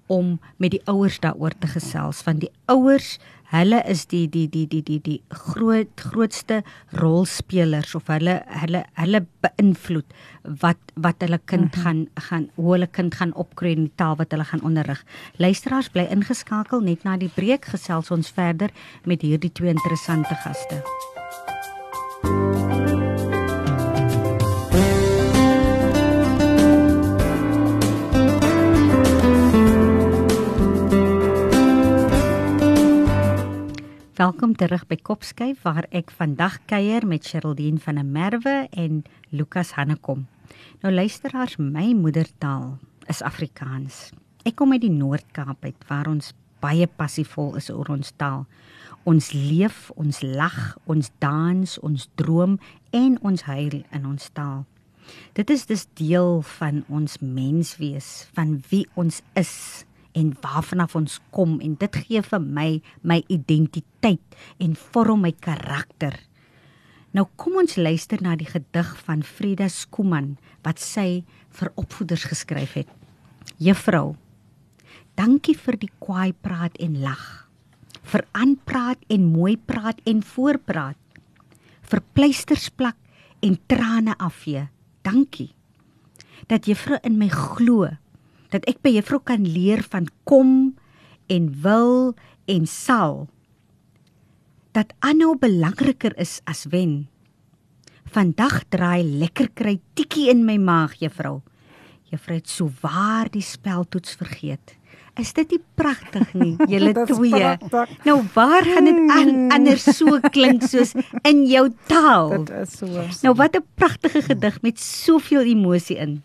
[0.07, 3.17] om met die ouers daaroor te gesels van die ouers
[3.51, 6.61] hulle is die die die die die die groot grootste
[7.01, 10.15] rolspelers of hulle hulle hulle beïnvloed
[10.63, 11.83] wat wat hulle kind mm -hmm.
[11.83, 15.03] gaan gaan hoe hulle kind gaan opgroei in die taal wat hulle gaan onderrig.
[15.35, 18.69] Luisteraars bly ingeskakel net na die breek gesels ons verder
[19.03, 20.83] met hierdie twee interessante gaste.
[34.41, 39.75] Welkom terug by Kopskyf waar ek vandag kuier met Sherldien van der Merwe en Lukas
[39.77, 40.23] Hannekom.
[40.81, 43.99] Nou luisteraars, my moedertaal is Afrikaans.
[44.41, 48.47] Ek kom uit die Noord-Kaap uit waar ons baie passievol is oor ons taal.
[49.05, 50.57] Ons leef, ons lag,
[50.89, 52.57] ons dans, ons droom
[52.97, 54.65] en ons huil in ons taal.
[55.37, 59.85] Dit is dus deel van ons menswees, van wie ons is
[60.17, 62.67] en waarvan af ons kom en dit gee vir my
[63.01, 66.15] my identiteit en vorm my karakter.
[67.11, 71.23] Nou kom ons luister na die gedig van Frida Skuman wat sy
[71.59, 72.89] vir opvoeders geskryf het.
[73.59, 74.15] Juffrou,
[75.19, 77.25] dankie vir die kwaai praat en lag.
[78.01, 80.97] Vir aanpraat en mooi praat en voorpraat.
[81.91, 82.97] Vir pleisters plak
[83.43, 84.69] en trane afvee.
[85.03, 85.51] Dankie.
[86.47, 87.89] Dat juffrou in my glo
[88.51, 90.73] dat ek by juffrou kan leer van kom
[91.31, 92.13] en wil
[92.51, 93.27] en sal
[94.75, 97.07] dat aanhou belangriker is as wen.
[98.11, 101.39] Vandag draai lekker kry tikkie in my maag, juffrou.
[102.11, 104.75] Juffrou het so waar die speltoets vergeet.
[105.19, 107.51] Is dit nie pragtig nie, julle twee?
[108.07, 109.51] Nou waar gaan dit aan hmm.
[109.51, 110.93] anders so klink soos
[111.27, 112.37] in jou taal?
[112.39, 113.07] Dit is so.
[113.27, 116.21] Nou wat 'n pragtige gedig met soveel emosie in.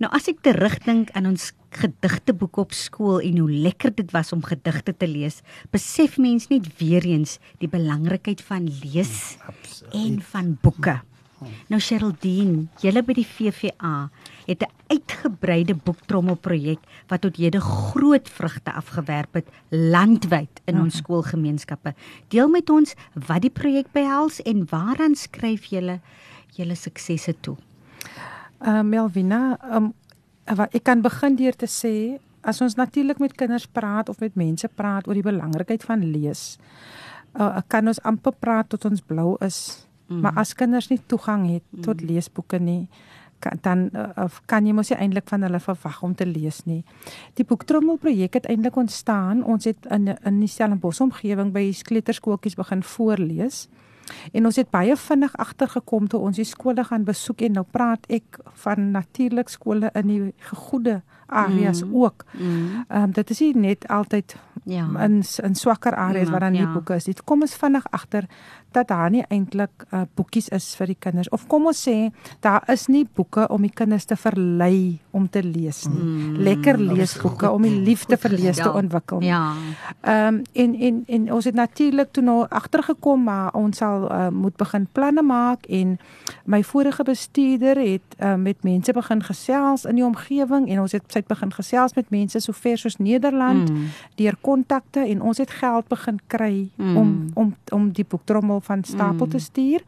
[0.00, 4.40] Nou as ek terugdink aan ons gedigteboek op skool en hoe lekker dit was om
[4.48, 5.42] gedigte te lees,
[5.74, 9.92] besef mens net weer eens die belangrikheid van lees Absoluut.
[10.00, 10.96] en van boeke.
[11.68, 14.10] Nou Sherldine, julle by die VVA
[14.48, 21.94] het 'n uitgebreide boektrommelprojek wat tot hede groot vrugte afgewerp het landwyd in ons skoolgemeenskappe.
[22.28, 26.00] Deel met ons wat die projek behels en waaraan skryf julle
[26.56, 27.56] julle suksesse toe?
[28.60, 29.92] Uh, Melvina, um,
[30.44, 34.68] ek kan begin deur te sê as ons natuurlik met kinders praat of met mense
[34.76, 36.58] praat oor die belangrikheid van lees,
[37.40, 39.86] uh, kan ons amper praat tot ons blou is.
[40.08, 40.20] Mm.
[40.24, 41.82] Maar as kinders nie toegang het mm.
[41.86, 42.88] tot leesboeke nie,
[43.40, 46.82] kan, dan uh, kan jy mos nie eintlik van hulle verwag om te lees nie.
[47.38, 49.44] Die boektrommel projek het eintlik ontstaan.
[49.44, 53.68] Ons het in in die Stellenbosch omgewing by kleuterskooltjies begin voorlees.
[54.32, 58.06] En ons het baie vinnig agtergekom toe ons die skole gaan besoek en nou praat
[58.08, 61.94] ek van natuurlik skole in die goeie areas mm.
[61.94, 62.24] ook.
[62.32, 62.84] Mm.
[62.88, 64.86] Ehm um, dit is nie net altyd ja.
[65.04, 66.72] in in swakker areas ja, waar dan nie ja.
[66.72, 67.04] boeke is.
[67.04, 68.26] Dit kom ons vinnig agter
[68.72, 72.10] dat daar nie eintlik uh, boekies is vir die kinders of kom ons sê
[72.44, 76.02] daar is nie boeke om die kinders te verlei om te lees nie.
[76.02, 79.22] Mm, Lekker leesboeke om die liefde vir lees te ontwikkel.
[79.26, 79.54] Ja.
[80.00, 84.28] Ehm um, en en en ons het natuurlik toe nou agtergekom maar ons sal uh,
[84.28, 85.98] moet begin planne maak en
[86.44, 91.04] my vorige bestuurder het uh, met mense begin gesels in die omgewing en ons het
[91.08, 93.86] sy het begin gesels met mense so ver soos Nederland mm.
[94.20, 96.96] deur kontakte en ons het geld begin kry mm.
[96.96, 99.30] om om om die boektrommel van stapel mm.
[99.30, 99.84] te stuur.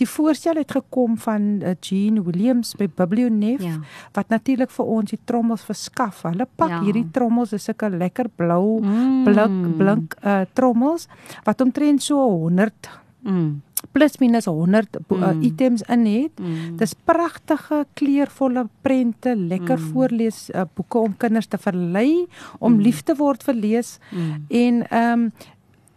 [0.00, 3.76] Die voorstel het gekom van uh, Jean Williams by Biblionef ja.
[4.16, 6.22] wat natuurlik vir ons die trommels verskaf.
[6.24, 6.82] Hulle pak ja.
[6.86, 9.24] hierdie trommels, dis sulke lekker blou mm.
[9.28, 11.08] blik blink uh, trommels
[11.44, 12.88] wat omtrent so 100
[13.28, 13.50] mm
[13.92, 15.42] plus minus 100 uh, mm.
[15.42, 16.40] items in het.
[16.40, 16.76] Mm.
[16.76, 19.92] Dis pragtige kleurvolle prente, lekker mm.
[19.92, 22.26] voorlees uh, boeke om kinders te verlei
[22.58, 22.82] om mm.
[22.84, 24.44] lief te word vir lees mm.
[24.48, 25.32] en ehm um,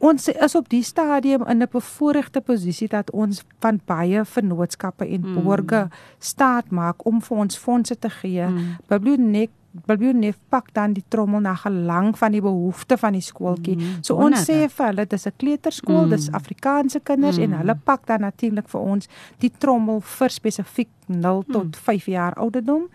[0.03, 5.21] ons is op die stadium in 'n bevoordeelde posisie dat ons van baie vennootskappe en
[5.21, 5.43] mm.
[5.43, 5.87] borge
[6.19, 8.45] staat maak om vir ons fondse te gee.
[8.45, 8.75] Mm.
[8.87, 13.75] Biblioteek Biblioteek pak dan die trommel na gelang van die behoefte van die skooltjie.
[13.75, 14.03] Mm.
[14.05, 16.09] So ons sê vir hulle dis 'n kleuterskool, mm.
[16.09, 17.43] dis Afrikaanse kinders mm.
[17.43, 19.09] en hulle pak dan natuurlik vir ons
[19.39, 21.81] die trommel vir spesifiek 0 tot mm.
[21.89, 22.89] 5 jaar ouderdom.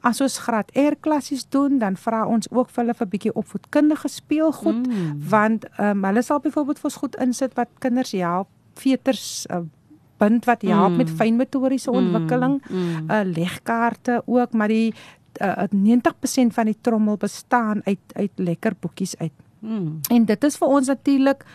[0.00, 3.34] As ons graad R klassies doen, dan vra ons ook vir hulle vir 'n bietjie
[3.34, 5.20] opvoedkundige speelgoed mm.
[5.28, 9.60] want um, hulle sal byvoorbeeld vir ons goed insit wat kinders help veters uh,
[10.22, 10.96] bind wat help mm.
[10.96, 11.96] met fynmotoriese mm.
[11.96, 13.10] ontwikkeling, mm.
[13.10, 14.94] uh, legkaarte ook, maar die
[15.42, 19.32] uh, 90% van die trommel bestaan uit uit lekker boekies uit.
[19.58, 20.00] Mm.
[20.10, 21.46] En dit is vir ons natuurlik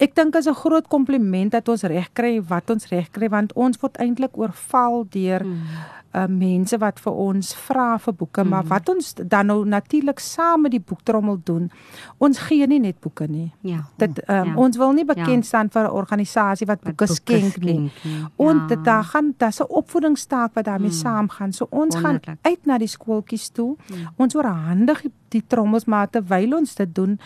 [0.00, 3.52] Ek dink is 'n groot kompliment dat ons reg kry wat ons reg kry want
[3.52, 8.50] ons word eintlik oorval deur mm uh, mense wat vir ons vra vir boeke, mm.
[8.50, 11.70] maar wat ons dan nou natuurlik saam met die boektrommel doen,
[12.18, 13.50] ons gee nie net boeke nie.
[13.66, 13.84] Ja.
[14.00, 14.56] Dit um, ja.
[14.56, 15.48] ons wil nie bekend ja.
[15.52, 15.76] staan ja.
[15.78, 17.92] vir 'n organisasie wat boeke, boeke skenk nie.
[18.36, 18.66] En ja.
[18.66, 21.02] dit daar gaan daar's 'n opvoedingstaak wat daarmee mm.
[21.04, 21.52] saamgaan.
[21.52, 22.24] So ons Wonderlik.
[22.24, 23.76] gaan uit na die skooltjies toe.
[23.88, 24.06] Mm.
[24.16, 27.16] Ons oorhandig die trommels maar terwyl ons dit doen,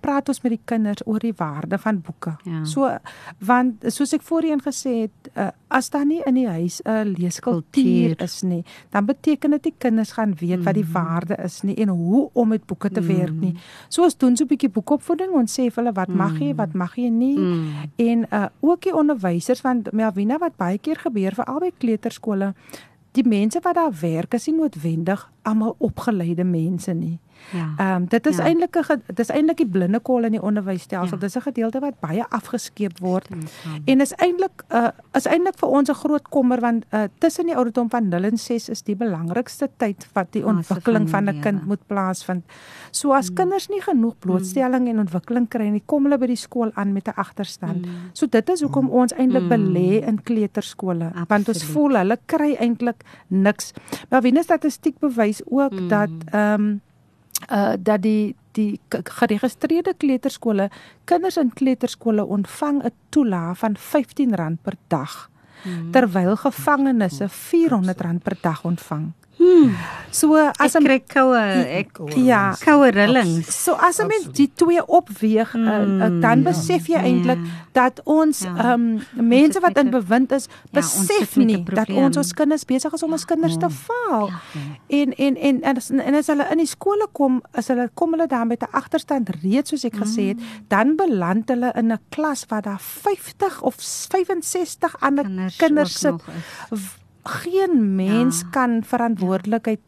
[0.00, 2.36] praat ons met die kinders oor die waarde van boeke.
[2.48, 2.64] Ja.
[2.68, 2.88] So
[3.38, 8.16] want soos ek voorheen gesê het, uh, as daar nie in die huis 'n leeskultuur
[8.22, 8.62] is nie,
[8.94, 10.66] dan beteken dit die kinders gaan weet mm.
[10.68, 10.92] wat die mm.
[10.92, 13.06] waarde is nie en hoe om met boeke te mm.
[13.06, 13.54] werk nie.
[13.88, 16.74] So ons doen so 'n bietjie boekopvoeding, ons sê vir hulle wat mag jy, wat
[16.74, 17.66] mag jy nie mm.
[17.96, 22.54] en uh, ook die onderwysers want Melvina wat baie keer gebeur vir albei kleuterskole
[23.18, 27.18] Die mense wat daar werk is nie noodwendig almal opgeleide mense nie.
[27.52, 27.74] Ja.
[27.76, 28.44] Ehm um, dit is ja.
[28.44, 31.16] eintlik 'n dit is eintlik die blinde kol in die onderwysstelsel.
[31.16, 31.20] Ja.
[31.20, 33.28] Dis 'n gedeelte wat baie afgeskeep word.
[33.84, 37.56] En is eintlik uh is eintlik vir ons 'n groot kommer want uh tussen die
[37.56, 41.66] ouderdom van 0 en 6 is die belangrikste tyd wat die ontwikkeling van 'n kind
[41.66, 42.44] moet plaasvind.
[42.90, 43.34] So as hmm.
[43.34, 44.90] kinders nie genoeg blootstelling hmm.
[44.90, 47.86] en ontwikkeling kry nie, kom hulle by die skool aan met 'n agterstand.
[47.86, 48.10] Hmm.
[48.12, 49.00] So dit is hoekom hmm.
[49.00, 49.48] ons eintlik hmm.
[49.48, 53.72] belê in kleuterskole want ons voel hulle kry eintlik niks.
[54.10, 55.88] Maar wie net statistiek bewys ook hmm.
[55.88, 56.80] dat ehm um,
[57.48, 60.70] uh dat die die geregistreerde kleuterskole
[61.04, 65.30] kinders in kleuterskole ontvang 'n toelaag van R15 per dag
[65.62, 65.90] hmm.
[65.90, 69.12] terwyl gevangenes R400 per dag ontvang.
[69.40, 69.72] Hmm.
[70.10, 71.40] So as ek kry koue
[71.78, 73.48] ek ja, koue rillings.
[73.54, 77.04] So as jy met die twee opweeg, mm, uh, uh, dan besef jy ja.
[77.06, 77.58] eintlik ja.
[77.78, 78.74] dat ons ehm ja.
[78.74, 82.98] um, mense wat in bewind is, ja, besef ja, nie dat ons ons kinders besig
[82.98, 84.28] is om ons kinders te faal.
[84.34, 84.66] Ja.
[85.00, 88.16] En en en en as, en as hulle in die skole kom, as hulle kom
[88.16, 90.02] hulle dan met 'n agterstand reeds soos ek mm.
[90.02, 90.66] gesê het, mm.
[90.68, 96.98] dan beland hulle in 'n klas waar daar 50 of 65 ander kinders, kinders sit
[97.22, 98.46] geen mens ja.
[98.50, 99.80] kan verantwoordelikheid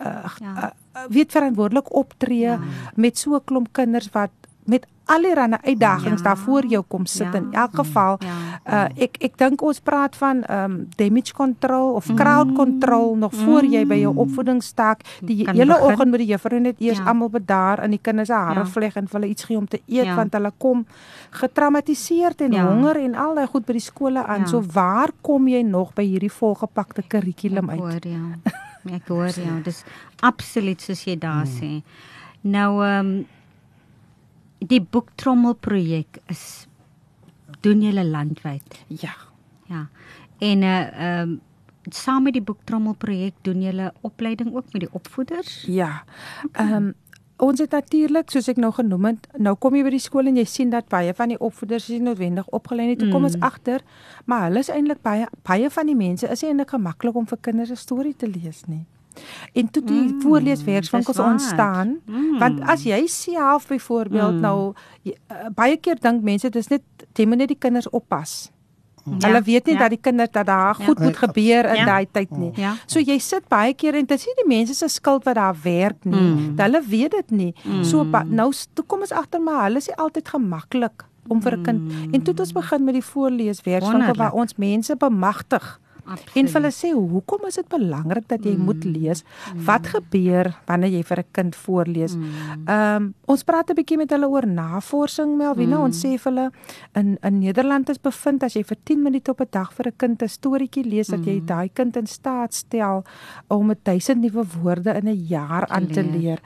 [0.00, 0.06] uh,
[0.40, 0.72] ja.
[0.94, 2.58] uh, weet verantwoordelik optree ja.
[2.94, 4.30] met so 'n klomp kinders wat
[4.64, 6.26] met allerlei uitdagings ja.
[6.28, 7.38] daarvoor jou kom sit ja.
[7.38, 8.86] in elk geval ja.
[8.86, 12.56] uh, ek ek dink ons praat van um, damage control of crowd mm.
[12.56, 13.44] control nog mm.
[13.44, 14.22] voor jy by jou mm.
[14.26, 17.08] opvoedingstak die kan hele oggend met die juffrou net eers ja.
[17.10, 18.70] almal bedaar in die kinders se hare ja.
[18.76, 20.14] vleg en hulle iets gee om te eet ja.
[20.14, 20.86] want hulle kom
[21.30, 22.66] getraumatiseerd en ja.
[22.66, 24.46] honger en al daai goed by die skole aan ja.
[24.46, 28.54] so waar kom jy nog by hierdie volgepakte kurrikulum uit hoor, ja.
[28.98, 29.84] ek hoor ja dis
[30.26, 31.58] absoluut soos jy daar mm.
[31.60, 31.82] sê
[32.40, 33.12] nou ehm um,
[34.60, 36.66] die boektrommel projek is
[37.64, 38.84] doen julle landwyd.
[38.88, 39.14] Ja.
[39.66, 39.88] Ja.
[40.38, 41.38] En uh ehm uh,
[41.90, 45.62] saam met die boektrommel projek doen julle opleiding ook met die opvoeders?
[45.66, 46.04] Ja.
[46.52, 46.94] Ehm um,
[47.42, 50.38] ons het natuurlik soos ek nou genoem het, nou kom jy by die skool en
[50.40, 52.96] jy sien dat baie van die opvoeders is noodwendig opgelei nie.
[53.00, 53.46] Toe kom ons mm.
[53.46, 53.84] agter,
[54.30, 57.70] maar hulle is eintlik baie baie van die mense is eintlik gemaklik om vir kinders
[57.70, 58.84] 'n storie te lees nie.
[59.52, 62.38] En toe die mm, voorleeswerkswinkels ontstaan, mm.
[62.38, 64.40] want as jy self byvoorbeeld mm.
[64.40, 64.72] nou
[65.02, 66.82] jy, uh, baie keer dink mense dis net
[67.16, 68.50] jy moet net die kinders oppas.
[69.04, 69.22] Mm.
[69.24, 69.80] Hulle weet nie ja.
[69.80, 71.04] dat die kinders dat daar goed ja.
[71.04, 71.84] moet gebeur in ja.
[71.84, 72.50] daai tyd nie.
[72.54, 72.74] Ja.
[72.86, 75.56] So jy sit baie keer en dit is nie die mense se skuld wat daar
[75.62, 76.20] werk nie.
[76.20, 76.56] Mm.
[76.60, 77.52] Hulle weet dit nie.
[77.64, 77.84] Mm.
[77.84, 81.62] So nou toe kom ons agter maar hulle is nie altyd gemaklik om vir 'n
[81.62, 81.80] kind.
[81.80, 82.14] Mm.
[82.14, 85.80] En toe het ons begin met die voorleeswerkswinkel waar ons mense bemagtig.
[86.10, 86.36] Absoluut.
[86.36, 88.64] En hulle sê hoekom is dit belangrik dat jy mm.
[88.66, 89.22] moet lees?
[89.54, 89.92] Wat mm.
[89.94, 92.16] gebeur wanneer jy vir 'n kind voorlees?
[92.16, 92.24] Mm.
[92.66, 95.76] Ehm um, ons praat 'n bietjie met hulle oor navorsing Melvina.
[95.78, 95.84] Mm.
[95.84, 96.50] Ons sê vir hulle
[96.94, 99.96] in in Nederland is bevind as jy vir 10 minute op 'n dag vir 'n
[99.96, 101.16] kind 'n storieetjie lees mm.
[101.16, 101.46] dat jy mm.
[101.46, 103.04] daai kind in staat stel
[103.48, 106.40] om 1000 nuwe woorde in 'n jaar aan te leer.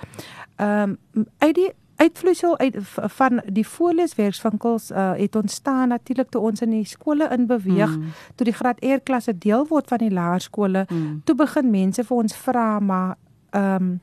[0.57, 1.73] Ehm um, uit die
[2.05, 2.77] uitvloeisel uit
[3.17, 8.13] van die voorleeswerkswinkels uh, het ontstaan natuurlik toe ons in die skole in beweeg mm.
[8.35, 11.23] toe die graad R klasse deel word van die laerskole mm.
[11.25, 13.15] toe begin mense vir ons vra maar
[13.51, 13.95] ehm um,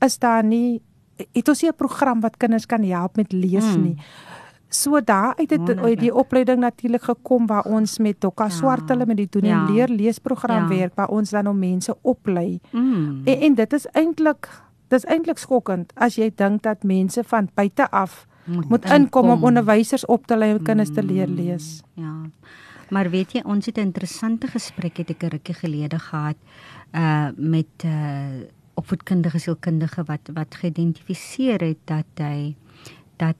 [0.00, 0.80] is daar nie
[1.36, 3.82] het ons nie 'n program wat kinders kan help met lees mm.
[3.82, 3.96] nie
[4.70, 8.50] So daar uit het uit die opleiding natuurlik gekom waar ons met Dokka ja.
[8.50, 9.70] Swart hulle met die doen en ja.
[9.70, 10.78] leer leesprogram ja.
[10.78, 12.60] werk waar ons dan om mense oplei.
[12.70, 13.22] Mm.
[13.24, 14.48] En, en dit is eintlik
[14.90, 19.44] dis eintlik skokkend as jy dink dat mense van buite af moet, moet inkom om
[19.44, 21.80] onderwysers op te lei om kinders te leer lees.
[21.94, 22.04] Mm.
[22.04, 22.14] Ja.
[22.90, 26.36] Maar weet jy, ons het 'n interessante gesprek het ek 'n rukkie gelede gehad
[26.92, 28.42] uh met uh
[28.74, 32.54] opvoedkundige sielkundige wat wat geïdentifiseer het dat hy
[33.16, 33.36] dat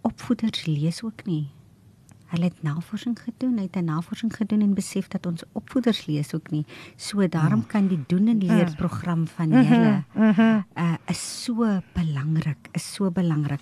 [0.00, 1.46] opvoeders lees ook nie.
[2.32, 6.34] Hulle het navorsing gedoen, hy het 'n navorsing gedoen en besef dat ons opvoeders lees
[6.34, 6.64] ook nie.
[6.96, 7.66] So daarom mm.
[7.66, 8.76] kan die doen en leer mm.
[8.76, 10.04] program van mhm, julle
[10.74, 13.60] uh is so belangrik, is so belangrik.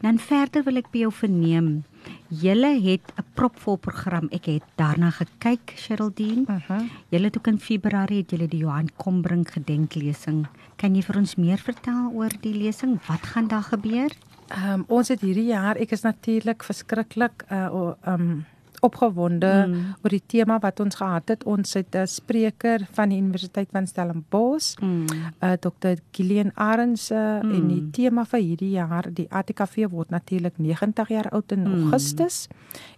[0.00, 1.84] Dan verder wil ek by jou verneem.
[2.28, 4.28] Julle het 'n propvol program.
[4.30, 6.44] Ek het daarna gekyk, Sheraldine.
[6.46, 6.82] Uh -huh.
[7.08, 10.46] Julle het ook in Februarie het julle die Johan Kombrink gedenklesing.
[10.76, 12.98] Kan jy vir ons meer vertel oor die lesing?
[13.06, 14.10] Wat gaan daar gebeur?
[14.48, 18.46] Ehm um, ons het hierdie jaar, ek is natuurlik verskriklik uh ehm um,
[18.80, 19.94] opgewonde mm.
[20.02, 21.44] oor die tema wat ons gehad het.
[21.44, 25.06] Ons het 'n spreker van die Universiteit van Stellenbosch, mm.
[25.42, 25.98] uh Dr.
[26.12, 27.54] Gillian Arends mm.
[27.54, 31.74] en die tema vir hierdie jaar, die ATKV word natuurlik 90 jaar oud in mm.
[31.74, 32.48] Augustus.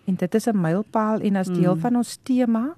[0.05, 1.81] En dit is 'n mylpaal en as deel mm.
[1.81, 2.77] van ons tema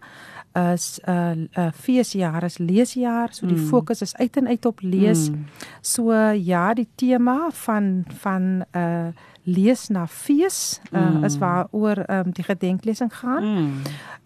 [0.54, 3.66] is 'n uh, 'n uh, feesjaar, is leesjaar, so die mm.
[3.66, 5.30] fokus is uit en uit op lees.
[5.30, 5.44] Mm.
[5.80, 9.06] So ja, die tema van van 'n uh,
[9.42, 11.24] lees na fees uh, mm.
[11.24, 13.44] is waaroor um, die gedenklesing gaan.
[13.44, 13.72] Mm.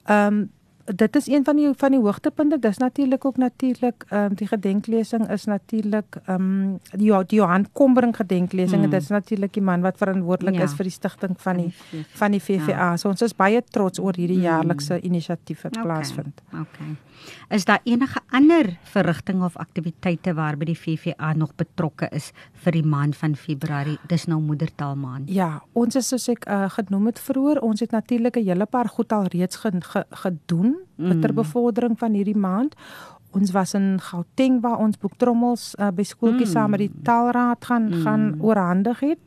[0.05, 0.39] Ehm mm.
[0.41, 0.51] um,
[0.95, 2.59] dit is een van die van die hoogtepunte.
[2.59, 7.66] Dis natuurlik ook natuurlik ehm um, die gedenklesing is natuurlik ehm um, die, die Johan
[7.72, 8.84] Kombrink gedenklesing mm.
[8.84, 10.62] en dit is natuurlik die man wat verantwoordelik ja.
[10.62, 11.74] is vir die stigting van die
[12.14, 12.91] van die VVA.
[12.91, 12.97] Ja.
[12.97, 14.43] So ons is baie trots oor hierdie mm.
[14.43, 15.84] jaarlikse inisiatief wat okay.
[15.84, 16.43] plaasvind.
[16.53, 16.97] Okay.
[17.49, 22.84] Is daar enige ander verrigtinge of aktiwiteite waarby die VVA nog betrokke is vir die
[22.84, 23.99] maand van Februarie?
[24.07, 25.30] Dis nou moedertaal maand.
[25.30, 28.89] Ja, ons is soos ek uh, genoem het vroeër, ons het natuurlik 'n hele paar
[28.89, 31.20] goed al reeds ge, ge, gedoen mm.
[31.20, 32.77] ter bevordering van hierdie maand.
[33.37, 36.55] Ons was in Gauteng waar ons boektrommels uh, by skooltjies mm.
[36.57, 38.03] saam met die taalraad gaan mm.
[38.05, 39.18] gaan oorhandig het.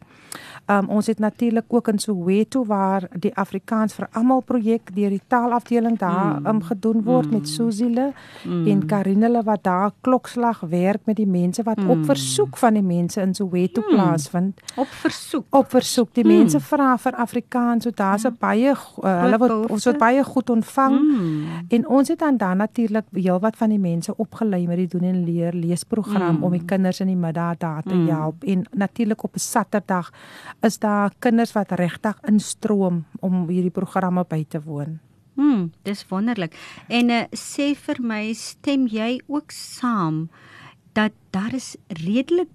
[0.70, 5.22] Um, ons het natuurlik ook in Soweto waar die Afrikaans vir almal projek deur die
[5.28, 6.46] taalafdeling daar mm.
[6.46, 7.34] um, gedoen word mm.
[7.34, 8.12] met Suzile
[8.46, 8.68] mm.
[8.68, 11.90] en Karinele wat daar klokslag werk met die mense wat mm.
[11.90, 13.96] op versoek van die mense in Soweto mm.
[13.96, 14.62] plaasvind.
[14.76, 15.46] Op versoek.
[15.50, 16.14] Op versoek.
[16.14, 16.36] Die mm.
[16.38, 20.50] mense vra vir Afrikaans, so daar's 'n baie uh, hulle word ons word baie goed
[20.50, 21.00] ontvang.
[21.00, 21.66] Mm.
[21.70, 25.24] En ons het dan dan natuurlik heelwat van die mense opgelei met die doen en
[25.24, 26.44] leer leesprogram mm.
[26.44, 28.08] om die kinders in die middag daar te mm.
[28.08, 30.12] help en natuurlik op 'n Saterdag
[30.66, 35.00] is daar kinders wat regtig instroom om hierdie programme by te woon.
[35.40, 36.56] Hm, dis wonderlik.
[36.92, 40.28] En uh, sê vir my, stem jy ook saam
[40.98, 42.52] dat daar is redelik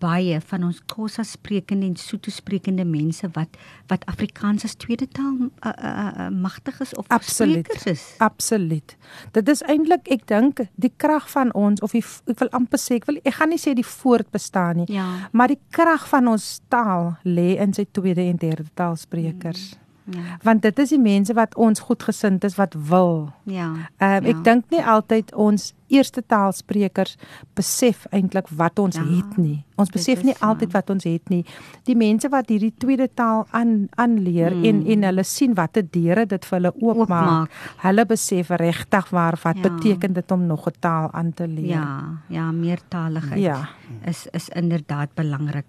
[0.00, 3.58] baie van ons Xhosa sprekende en Sotho sprekende mense wat
[3.90, 5.92] wat Afrikaans as tweede taal uh, uh,
[6.26, 8.04] uh, magtig is of absoluut, sprekers is.
[8.18, 8.96] Absoluut.
[9.36, 13.00] Dit is eintlik ek dink die krag van ons of die, ek wil amper sê
[13.00, 15.06] ek wil ek gaan nie sê die voortbestaan nie, ja.
[15.32, 19.70] maar die krag van ons taal lê in sy tweede en derde taalsprekers.
[19.74, 19.86] Hmm.
[20.10, 20.38] Ja.
[20.42, 23.30] Want dit is die mense wat ons goedgesind is wat wil.
[23.44, 23.72] Ja.
[23.96, 24.42] Ehm um, ek ja.
[24.42, 27.16] dink nie altyd ons eerste taalsprekers
[27.58, 29.04] besef eintlik wat ons ja.
[29.04, 29.62] het nie.
[29.80, 31.40] Ons besef nie altyd wat ons het nie.
[31.88, 34.66] Die mense wat hierdie tweede taal aan aanleer mm.
[34.68, 37.56] en en hulle sien watter deure dit vir hulle oopmaak.
[37.84, 39.66] Hulle besef regtig waar wat ja.
[39.68, 41.80] beteken dit om nog 'n taal aan te leer.
[41.80, 43.68] Ja, ja, meertaligheid ja.
[44.06, 45.66] is is inderdaad belangrik.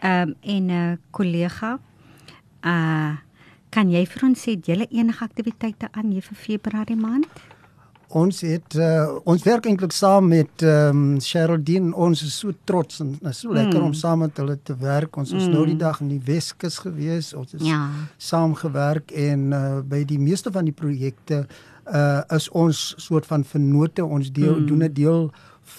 [0.00, 1.78] Ehm um, en 'n uh, kollega
[2.62, 3.12] uh
[3.74, 7.26] Kan jy vir ons sê julle enige aktiwiteite aan hier vir Februarie maand?
[8.14, 11.90] Ons het uh, ons werk eintlik saam met ehm um, Sheraldine.
[11.98, 13.88] Ons is so trots en is so lekker mm.
[13.88, 15.18] om saam met hulle te werk.
[15.18, 15.56] Ons is mm.
[15.56, 17.32] nou die dag in die Weskus gewees.
[17.34, 17.80] Ons is ja.
[18.16, 23.42] saam gewerk en uh, by die meeste van die projekte uh, is ons soort van
[23.42, 24.06] vennote.
[24.06, 24.66] Ons deel mm.
[24.70, 25.30] doen 'n deel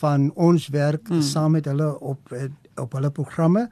[0.02, 1.24] van ons werk mm.
[1.24, 2.36] saam met hulle op
[2.76, 3.70] op hulle programme.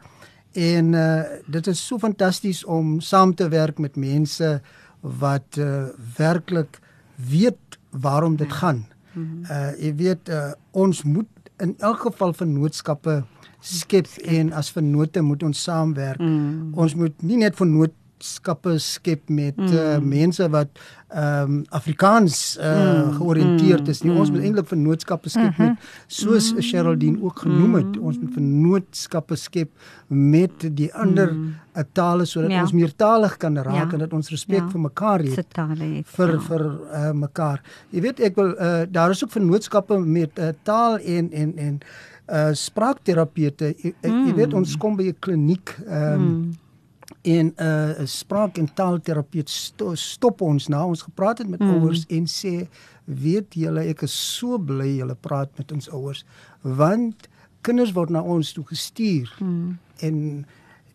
[0.53, 4.61] En uh dit is so fantasties om saam te werk met mense
[5.01, 5.87] wat uh
[6.17, 6.79] werklik
[7.15, 8.55] weet waarom dit ja.
[8.55, 8.85] gaan.
[9.13, 11.27] Uh jy weet uh ons moet
[11.57, 13.23] in elk geval vennootskappe
[13.63, 16.19] skep en as vennote moet ons saamwerk.
[16.19, 16.73] Mm.
[16.75, 17.93] Ons moet nie net vennoot
[18.23, 19.73] vennootskappe skep met mm.
[19.73, 20.69] uh, mense wat
[21.13, 23.11] ehm um, Afrikaans uh, mm.
[23.19, 24.11] georiënteerd is nie.
[24.11, 24.19] Mm.
[24.19, 25.67] Ons moet eintlik vennootskappe skep mm -hmm.
[25.67, 26.61] met soos mm.
[26.61, 27.95] Sheraldine ook genoem het.
[27.95, 28.01] Mm.
[28.01, 29.69] Ons moet vennootskappe skep
[30.07, 31.53] met die ander mm.
[31.91, 32.61] tale sodat ja.
[32.61, 33.93] ons meertalig kan raak ja.
[33.93, 34.69] en dat ons respek ja.
[34.69, 35.35] vir mekaar het.
[35.35, 35.53] het
[36.15, 36.39] vir ja.
[36.39, 37.61] vir uh, mekaar.
[37.89, 41.79] Jy weet ek wil uh, daar is ook vennootskappe met uh, taal en en en
[42.33, 43.73] uh spraakterapeute.
[43.77, 44.25] Jy, mm.
[44.27, 46.61] jy weet ons kom by 'n kliniek ehm um, mm
[47.23, 51.69] en 'n uh, spraak en taalterapeut sto, stop ons nou ons gepraat het met mm.
[51.69, 52.67] ouers en sê
[53.05, 56.25] weet julle ek is so bly julle praat met ons ouers
[56.61, 57.29] want
[57.61, 59.77] kinders word na ons toe gestuur mm.
[59.99, 60.45] en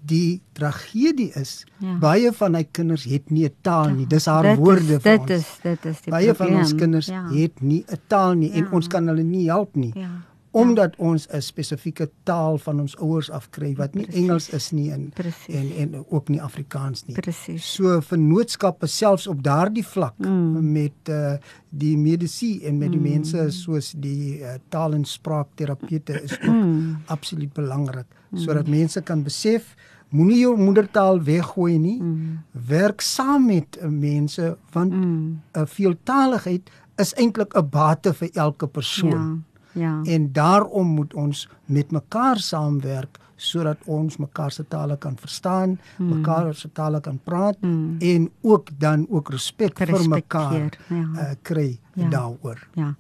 [0.09, 1.97] die tragedie is ja.
[1.99, 5.31] baie van hy kinders het nie 'n taal nie dis haar dit woorde is, dit
[5.31, 6.53] is dit is die baie probleem.
[6.53, 7.24] van ons kinders ja.
[7.33, 8.57] het nie 'n taal nie ja.
[8.57, 10.28] en ons kan hulle nie help nie ja
[10.59, 11.04] omdat ja.
[11.04, 14.22] ons 'n spesifieke taal van ons ouers afkry wat nie Precies.
[14.22, 15.12] Engels is nie en,
[15.48, 17.14] en en ook nie Afrikaans nie.
[17.14, 17.74] Precies.
[17.74, 20.72] So vennootskappe selfs op daardie vlak mm.
[20.72, 21.36] met uh,
[21.70, 23.11] die medisy en met die mm.
[23.11, 26.96] mense soos die uh, taal en spraakterapeute is ook mm.
[27.06, 28.38] absoluut belangrik mm.
[28.38, 29.74] sodat mense kan besef
[30.09, 32.00] moenie jou moedertaal weggooi nie.
[32.00, 32.38] Mm.
[32.68, 35.66] Werk saam met uh, mense want 'n mm.
[35.66, 39.44] veeltaaligheid is eintlik 'n bate vir elke persoon.
[39.73, 40.01] Ja.
[40.05, 46.19] En daarom moet ons met mekaar saamwerk sodat ons mekaar se tale kan verstaan, hmm.
[46.19, 47.97] mekaar se tale kan praat hmm.
[47.99, 50.97] en ook dan ook respek vir mekaar ja.
[50.97, 52.09] uh, kry ja.
[52.09, 52.69] daaroor.
[52.75, 52.95] Ja.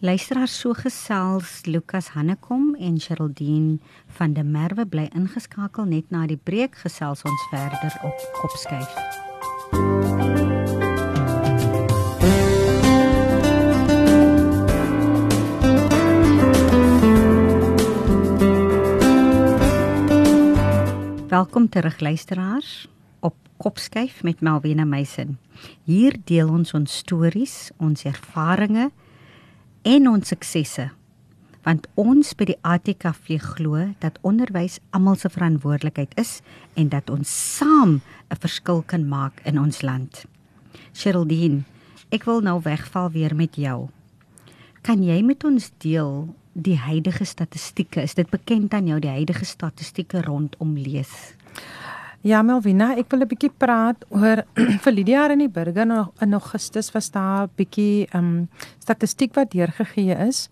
[0.00, 6.40] Luisteraars so gesels Lukas Hannekom en Geraldine van der Merwe bly ingeskakel net na die
[6.40, 10.19] breek gesels ons verder op Kopskyf.
[21.40, 22.88] Welkom terug luisteraars
[23.20, 25.38] op Kopskyf met Melvina Meisen.
[25.84, 28.90] Hier deel ons ons stories, ons ervarings
[29.82, 30.84] en ons suksesse.
[31.64, 36.42] Want ons by die ATKV glo dat onderwys almal se verantwoordelikheid is
[36.76, 40.26] en dat ons saam 'n verskil kan maak in ons land.
[40.92, 41.64] Sheraldine,
[42.10, 43.88] ek wil nou wegval weer met jou.
[44.82, 49.44] Kan jy met ons deel die huidige statistieke, is dit bekend aan jou die huidige
[49.44, 51.34] statistieke rondom lees?
[52.20, 54.44] Ja, Melvina, ek wil 'n bietjie praat oor
[54.84, 58.48] vir Lydia in die burger nog in Augustus was daar 'n bietjie ehm um,
[58.78, 60.50] statistiek wat deurgegee is.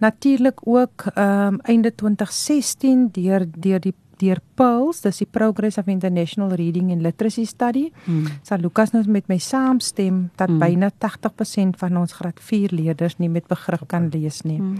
[0.00, 5.90] Natuurlik ook ehm um, einde 2016 deur deur die deur PIRLS, dis die Progress of
[5.90, 7.88] International Reading and Literacy Study.
[8.06, 8.28] Hmm.
[8.46, 10.62] Sa Lukas nou met my saamstem dat hmm.
[10.62, 14.60] byna 80% van ons graad 4 leerders nie met begrip kan lees nie.
[14.60, 14.78] Hmm.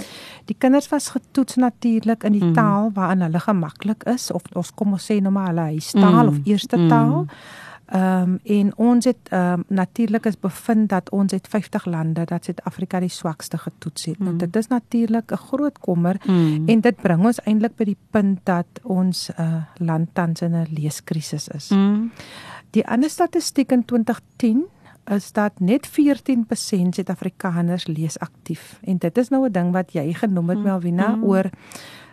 [0.50, 2.54] Die kinders was getoets natuurlik in die hmm.
[2.58, 6.32] taal waarin hulle gemaklik is of ons kom ons sê nou maar hulle huistaal hmm.
[6.32, 7.26] of eerste taal.
[7.26, 7.70] Hmm.
[7.92, 12.24] Ehm um, en ons het ehm um, natuurlik is bevind dat ons het 50 lande
[12.24, 14.18] dat Suid-Afrika die swakste getoets het.
[14.18, 14.24] Mm.
[14.24, 16.68] Nou dit is natuurlik 'n groot kommer mm.
[16.68, 20.66] en dit bring ons eintlik by die punt dat ons uh, land tans in 'n
[20.70, 21.68] leeskrisis is.
[21.68, 22.12] Mm.
[22.70, 24.64] Die ander statistiek in 2010
[25.04, 30.14] is dat net 14% Suid-Afrikaners lees aktief en dit is nou 'n ding wat jy
[30.14, 30.64] genoem het mm.
[30.64, 31.24] Melvina mm.
[31.24, 31.50] oor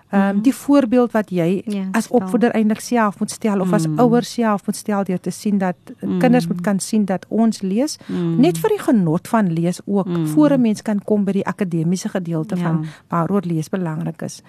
[0.10, 3.74] Ehm um, die voorbeeld wat jy ja, as opvoeder eintlik self moet stel of mm.
[3.74, 6.20] as ouers self moet stel deur te sien dat mm.
[6.20, 8.39] kinders moet kan sien dat ons lees mm.
[8.41, 10.26] net vir die genot van lees ook mm.
[10.34, 12.62] voor 'n mens kan kom by die akademiese gedeelte ja.
[12.62, 14.41] van waaroor lees belangrik is.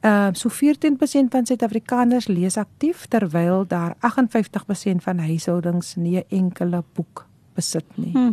[0.00, 6.24] Ehm uh, so 14% van Suid-Afrikaners lees aktief terwyl daar 58% van huishoudings nie 'n
[6.28, 8.12] enkele boek besit nie.
[8.12, 8.32] Hmm.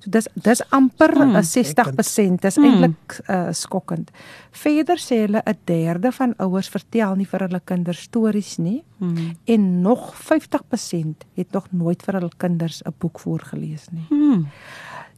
[0.00, 1.36] So dis dis amper hmm.
[1.36, 2.40] 60%.
[2.42, 2.64] Dis hmm.
[2.64, 4.10] eintlik uh, skokkend.
[4.56, 9.36] Verder sê hulle 'n derde van ouers vertel nie vir hulle kinders stories nie hmm.
[9.44, 14.06] en nog 50% het nog nooit vir hulle kinders 'n boek voorgeles nie.
[14.08, 14.46] Hmm.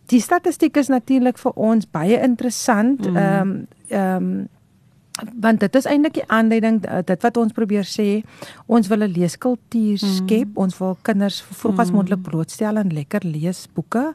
[0.09, 3.05] Die statistiek is natuurlik vir ons baie interessant.
[3.05, 3.17] Hmm.
[3.17, 4.49] Ehm um, ehm um,
[5.41, 8.23] want dit is eintlik die aanleiding eh, dit wat ons probeer sê
[8.67, 10.15] ons wil 'n leeskultuur mm.
[10.19, 10.57] skep mm.
[10.65, 12.29] ons wil kinders vroeg as moontlik mm.
[12.31, 14.15] blootstel aan lekker leesboeke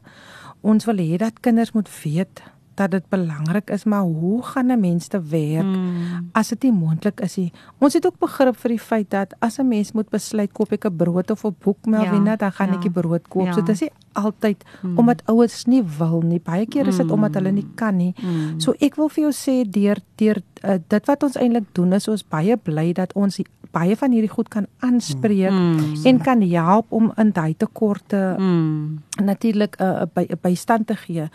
[0.61, 2.43] ons wil hê dat kinders moet weet
[2.75, 6.29] dat dit belangrik is maar hoe gaan 'n mens te werk mm.
[6.31, 9.59] as dit nie moontlik is nie ons het ook begrip vir die feit dat as
[9.59, 12.67] 'n mens moet besluit koop ek 'n brood of 'n boek Melvina ja, dan gaan
[12.67, 13.53] ja, ek die brood koop ja.
[13.53, 14.97] so dit is nie altyd mm.
[14.97, 17.11] omdat ouers nie wil nie baie keer is dit mm.
[17.11, 18.59] omdat hulle nie kan nie mm.
[18.59, 22.07] so ek wil vir jou sê deur deur uh, dit wat ons eintlik doen is
[22.07, 23.39] ons baie bly dat ons
[23.73, 26.05] baie van hierdie goed kan aanspreek mm.
[26.05, 29.25] en kan help om in daai tekorte mm.
[29.25, 31.27] natuurlik 'n uh, eh, by, bystand te gee.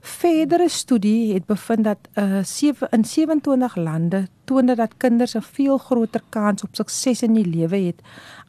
[0.00, 5.78] Verdere studie het bevind dat uh, 7 in 27 lande toon dat kinders 'n veel
[5.78, 8.00] groter kans op sukses in die lewe het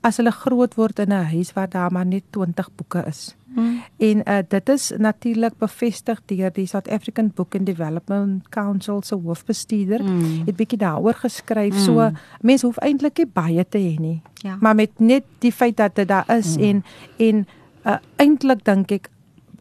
[0.02, 3.37] as hulle groot word in 'n huis waar daar maar net 20 boeke is.
[3.54, 3.82] Hmm.
[3.98, 9.16] En uh, dit is natuurlik bevestig deur die South African Book and Development Council se
[9.16, 10.00] hoofbestuurder.
[10.00, 10.46] Hmm.
[10.46, 11.74] Het bietjie daaroor geskryf.
[11.74, 11.84] Hmm.
[11.84, 12.10] So
[12.42, 14.22] mense hoef eintlik nie baie te hê nie.
[14.34, 14.58] Ja.
[14.60, 16.64] Maar met net die feit dat dit daar is hmm.
[16.64, 16.84] en
[17.18, 17.48] en
[17.86, 19.10] uh, eintlik dink ek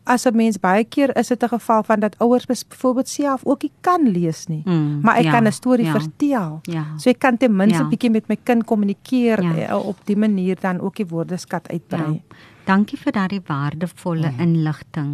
[0.07, 3.63] as 'n mens baie keer is dit 'n geval van dat ouers byvoorbeeld self ook
[3.63, 4.63] nie kan lees nie.
[4.65, 6.59] Mm, maar ek ja, kan 'n storie ja, vertel.
[6.63, 7.89] Ja, so ek kan ten minste ja.
[7.89, 9.55] bietjie met my kind kommunikeer ja.
[9.55, 12.13] Eh, op die manier dan ook die woordeskat uitbrei.
[12.13, 12.37] Ja.
[12.67, 14.41] Dankie vir daardie waardevolle mm.
[14.43, 15.13] inligting.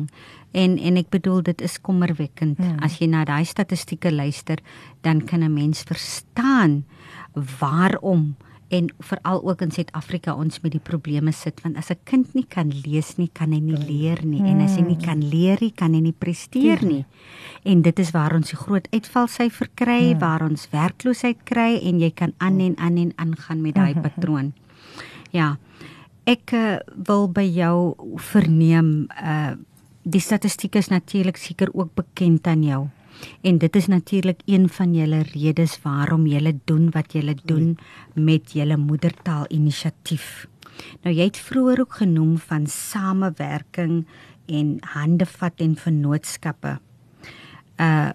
[0.53, 2.79] En en ek bedoel dit is kommerwekkend mm.
[2.85, 4.59] as jy na daai statistieke luister,
[5.01, 6.85] dan kan 'n mens verstaan
[7.61, 8.37] waarom
[8.73, 12.47] en veral ook in Suid-Afrika ons met die probleme sit want as 'n kind nie
[12.49, 15.73] kan lees nie, kan hy nie leer nie en as hy nie kan leer nie,
[15.73, 17.05] kan hy nie presteer nie.
[17.65, 22.11] En dit is waar ons die groot uitvalsyfer kry, waar ons werkloosheid kry en jy
[22.11, 24.53] kan aan en aan en aangaan met daai patroon.
[25.31, 25.59] Ja.
[26.29, 26.53] Ek
[26.95, 27.95] wil by jou
[28.31, 29.55] verneem uh
[30.03, 32.81] die statistiek is natuurlik seker ook bekend aan jou.
[33.47, 37.77] En dit is natuurlik een van julle redes waarom julle doen wat julle doen
[38.15, 40.49] met julle moedertaal inisiatief.
[41.07, 44.03] Nou jy het vroeër ook genoem van samewerking
[44.47, 46.79] en handevat en vennootskappe.
[47.79, 48.11] Uh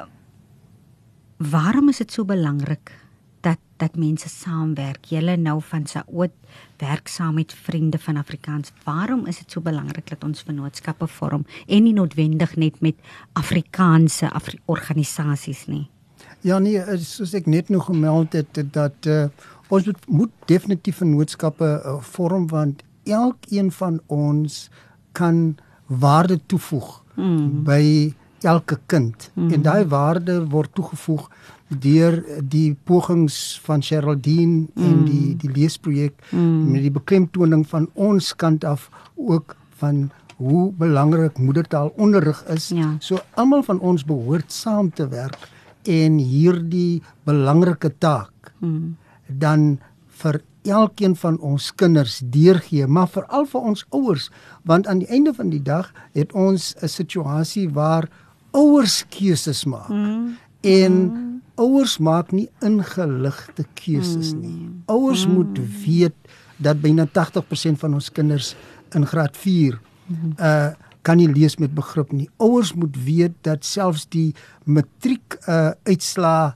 [1.38, 2.92] waarom is dit so belangrik
[3.78, 5.06] dat mense saamwerk?
[5.06, 6.32] Julle nou van Saoot
[6.78, 8.72] werk saam met vriende van Afrikaans.
[8.84, 12.96] Waarom is dit so belangrik dat ons vennootskappe vorm en nie noodwendig net met
[13.34, 15.88] Afrikaanse Afri organisasies nie?
[16.42, 19.26] Ja nee, soos ek net nog gemeld het dat uh,
[19.68, 24.70] ons moet, moet definitief vennootskappe uh, vorm want elkeen van ons
[25.12, 27.64] kan waarde toevoeg mm.
[27.64, 29.52] by elke kind mm.
[29.54, 31.30] en daai waarde word toegevoeg
[31.68, 34.84] deur die pogings van Geraldine mm.
[34.84, 36.72] en die die leesprojek mm.
[36.72, 40.08] met die beklemtoning van ons kant af ook van
[40.38, 42.70] hoe belangrik moedertaalonderrig is.
[42.70, 42.96] Ja.
[43.00, 45.50] So almal van ons behoort saam te werk
[45.84, 48.96] en hierdie belangrike taak mm.
[49.28, 49.80] dan
[50.22, 54.28] vir elkeen van ons kinders deurgee, maar veral vir ons ouers,
[54.68, 58.10] want aan die einde van die dag het ons 'n situasie waar
[58.52, 59.90] ouers keuses maak.
[59.90, 60.38] Mm.
[60.62, 61.27] En mm
[61.58, 64.54] ouers maak nie ingeligte keuses nie.
[64.54, 64.84] Mm.
[64.94, 65.34] Ouers mm.
[65.34, 68.54] moet weet dat byna 80% van ons kinders
[68.96, 70.36] in graad 4 mm.
[70.40, 70.74] uh
[71.08, 72.26] kan nie lees met begrip nie.
[72.44, 74.34] Ouers moet weet dat selfs die
[74.68, 76.56] matriek uh uitslaa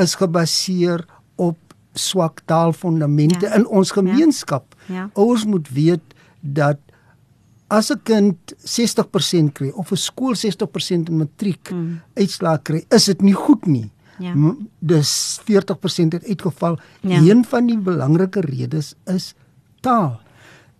[0.00, 1.04] is gebaseer
[1.36, 1.58] op
[1.92, 3.58] swak taalfondamente ja.
[3.58, 4.72] in ons gemeenskap.
[4.88, 4.94] Ja.
[4.94, 5.10] Ja.
[5.20, 6.80] Ouers moet weet dat
[7.68, 12.00] as 'n kind 60% kry of 'n skool 60% in matriek mm.
[12.14, 13.90] uitslaa kry, is dit nie goed nie.
[14.20, 14.54] Ja.
[14.78, 16.78] Dis 40% het uitgeval.
[17.00, 17.20] Ja.
[17.20, 19.34] Een van die belangrike redes is
[19.80, 20.20] taal.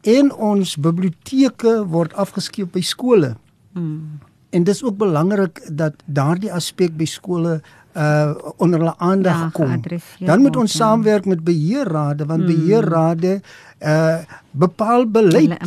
[0.01, 3.35] En ons biblioteke word afgeskeep by skole.
[3.73, 4.21] Mm.
[4.51, 7.61] En dis ook belangrik dat daardie aspek by skole
[7.97, 9.81] uh onder hulle aandag ja, kom.
[10.19, 10.79] Dan moet ons ja.
[10.79, 12.47] saamwerk met beheerrade want mm.
[12.47, 13.41] beheerrade
[13.81, 14.17] uh
[14.51, 15.59] bepaal beleid.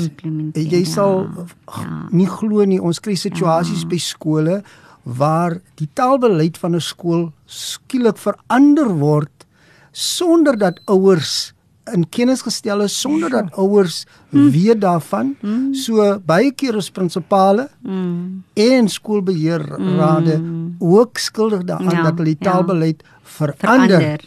[0.54, 1.28] Jy sal
[1.66, 2.08] ja.
[2.10, 3.88] nie glo nie ons kry situasies ja.
[3.88, 4.62] by skole
[5.04, 9.46] waar die taalbeleid van 'n skool skielik verander word
[9.92, 11.54] sonder dat ouers
[11.92, 14.52] in kennis gestel is sonder dat ouers hmm.
[14.52, 15.74] weet daarvan hmm.
[15.74, 18.44] so baie keer is prinsipale hmm.
[18.54, 20.76] en skoolbeheerrade hmm.
[20.80, 22.52] ook skuldig daaraan ja, dat hulle die ja.
[22.52, 23.08] taalbeleid ja.
[23.24, 24.20] verander, verander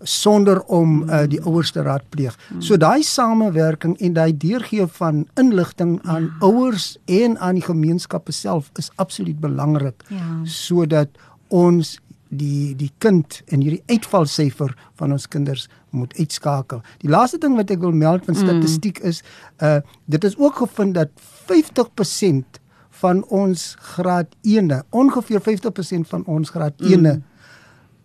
[0.00, 2.36] sonder om uh, die ouers te raadpleeg.
[2.48, 2.62] Hmm.
[2.62, 6.46] So daai samewerking en daai deurgee van inligting aan ja.
[6.46, 10.40] ouers en aan die gemeenskappe self is absoluut belangrik ja.
[10.44, 11.08] sodat
[11.48, 11.96] ons
[12.28, 16.82] die die kind en hierdie uitvalsyfer van ons kinders moet uitskakel.
[17.00, 18.48] Die laaste ding wat ek wil meld van hmm.
[18.48, 19.08] statistiek mm.
[19.08, 19.22] is
[19.62, 21.14] uh dit is ook gevind dat
[21.46, 22.60] 50%
[23.00, 27.22] van ons graad 1, ongeveer 50% van ons graad 1 mm.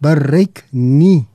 [0.03, 1.30] bereik nie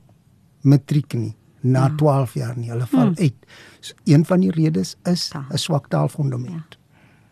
[0.67, 1.35] matriek nie
[1.67, 1.95] na ja.
[1.99, 2.69] 12 jaar nie.
[2.71, 3.17] Hulle val hmm.
[3.17, 3.47] uit.
[3.79, 6.67] So, een van die redes is 'n swak taalfondament.
[6.69, 6.77] Ja.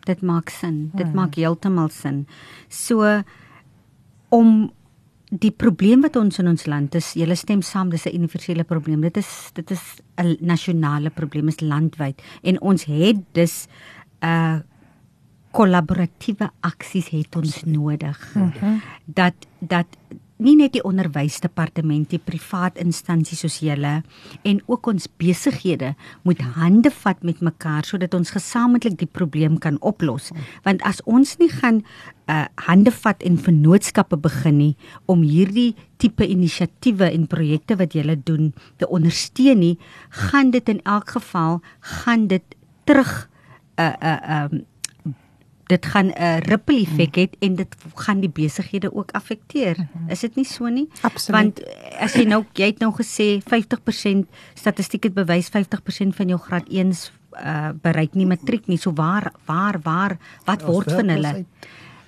[0.06, 0.90] Dit maak sin.
[0.94, 1.14] Dit hmm.
[1.14, 2.26] maak heeltemal sin.
[2.68, 3.22] So
[4.28, 4.72] om
[5.30, 9.00] die probleem wat ons in ons land is, julle stem saam, dis 'n universele probleem.
[9.00, 9.82] Dit is dit is
[10.16, 13.66] 'n nasionale probleem, is landwyd en ons het dus
[14.20, 14.58] 'n uh,
[15.50, 18.34] kollaboratiewe aksies het ons nodig.
[18.34, 18.82] Mm -hmm.
[19.04, 19.86] Dat dat
[20.42, 24.00] nie net die onderwysdepartement, die privaat instansies soos julle
[24.46, 25.94] en ook ons besighede
[26.28, 30.32] moet hande vat met mekaar sodat ons gesamentlik die probleem kan oplos.
[30.66, 31.82] Want as ons nie gaan
[32.28, 34.74] uh, hande vat en vennootskappe begin nie
[35.10, 39.76] om hierdie tipe inisiatiewe en projekte wat julle doen te ondersteun nie,
[40.28, 41.60] gaan dit in elk geval
[42.02, 43.28] gaan dit terug
[43.80, 44.64] uh, uh, um,
[45.66, 47.22] dit gaan 'n ripple effek hmm.
[47.22, 49.76] het en dit gaan die besighede ook affekteer.
[49.76, 50.08] Hmm.
[50.08, 50.88] Is dit nie so nie?
[51.00, 51.40] Absoluut.
[51.40, 51.62] Want
[51.98, 56.68] as jy nou jy het nou gesê 50% statistiek het bewys 50% van jou graad
[56.68, 57.10] 1s
[57.44, 58.78] uh, bereik nie matriek nie.
[58.78, 61.44] So waar waar waar wat word van hulle?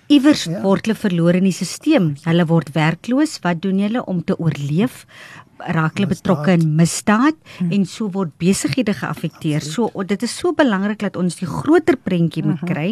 [0.08, 0.62] Iewers ja.
[0.64, 2.14] word hulle verloor in die stelsel.
[2.24, 3.38] Hulle word werkloos.
[3.44, 5.04] Wat doen julle om te oorleef?
[5.58, 7.72] Raak hulle betrokke in misdaad hmm.
[7.72, 9.64] en so word besighede geaffekteer.
[9.64, 12.70] So dit is so belangrik dat ons die groter prentjie moet mhm.
[12.72, 12.88] kry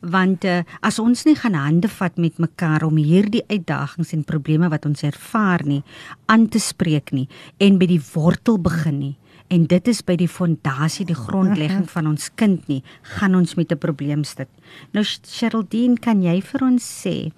[0.00, 4.70] want uh, as ons nie gaan hande vat met mekaar om hierdie uitdagings en probleme
[4.72, 5.82] wat ons ervaar nie
[6.26, 7.28] aan te spreek nie
[7.62, 9.16] en by die wortel begin nie
[9.54, 12.82] en dit is by die fondasie die grondlegging van ons kind nie
[13.16, 14.48] gaan ons met 'n probleem sit.
[14.92, 17.32] Nou Sheraldine, kan jy vir ons sê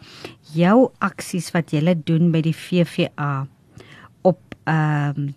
[0.55, 3.47] jou aksies wat jy doen by die VVA
[4.65, 5.35] ehm um,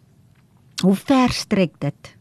[0.83, 2.17] hoe ver strek dit?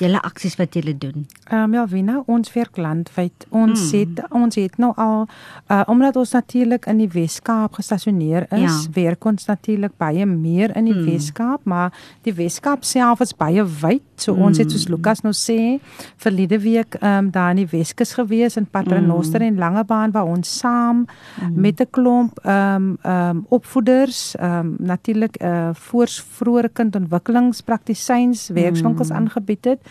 [0.00, 1.26] Julle aksies wat julle doen?
[1.50, 3.46] Ehm um, ja, Wina, ons werk landwyd.
[3.50, 3.98] Ons mm.
[3.98, 5.26] het ons het nou al
[5.70, 8.92] uh, omdat ons natuurlik in die Wes-Kaap gestasioneer is, ja.
[8.94, 11.04] werk ons natuurlik baie meer in die mm.
[11.10, 11.94] Wes-Kaap, maar
[12.26, 14.02] die Wes-Kaap self is baie wyd.
[14.16, 14.42] So mm.
[14.48, 15.78] ons het soos Lukas nou sê,
[16.16, 19.46] verlede week ehm um, daar in die Weskus gewees in Paternoster mm.
[19.46, 21.60] en Langebaan waar ons saam mm.
[21.60, 28.48] met 'n klomp ehm um, ehm um, opvoeders, ehm um, natuurlik eh uh, voorsvroeë kindontwikkelingspraktisyns
[28.48, 29.16] werkswinkels mm.
[29.16, 29.83] aangebied het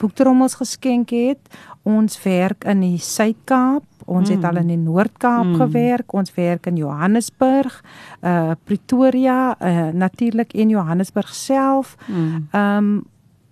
[0.00, 1.40] boektrommels geskenk het.
[1.82, 4.34] Ons werk in die Suid-Kaap, ons mm.
[4.36, 5.60] het al in die Noord-Kaap mm.
[5.62, 7.80] gewerk, ons werk in Johannesburg,
[8.20, 11.96] uh Pretoria, uh natuurlik in Johannesburg self.
[12.06, 12.48] Mm.
[12.52, 12.92] Um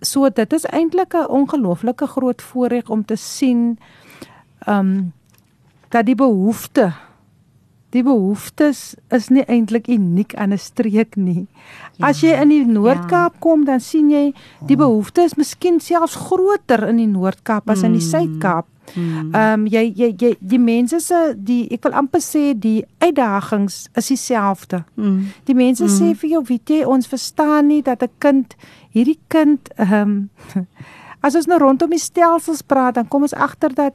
[0.01, 3.79] so dit is eintlik 'n ongelooflike groot voorreg om te sien
[4.67, 5.13] um
[5.89, 6.93] dat die behoefte
[7.89, 11.47] Die behoeftes is nie eintlik uniek aan 'n streek nie.
[11.97, 13.39] Ja, As jy in die Noord-Kaap ja.
[13.39, 14.33] kom, dan sien jy
[14.67, 14.85] die oh.
[14.85, 18.09] behoeftes miskien selfs groter in die Noord-Kaap as in die mm.
[18.09, 18.65] Suid-Kaap.
[18.93, 19.33] Hmm.
[19.33, 23.87] Ehm um, jy jy jy die mense se die ek wil amper sê die uitdagings
[23.97, 24.83] is dieselfde.
[24.95, 25.27] Mm.
[25.45, 25.89] Die mense mm.
[25.93, 28.55] sê vir jou weet jy ons verstaan nie dat 'n kind
[28.91, 30.29] hierdie kind ehm um,
[31.25, 33.93] as ons nou rondom die stelsels praat dan kom ons agter dat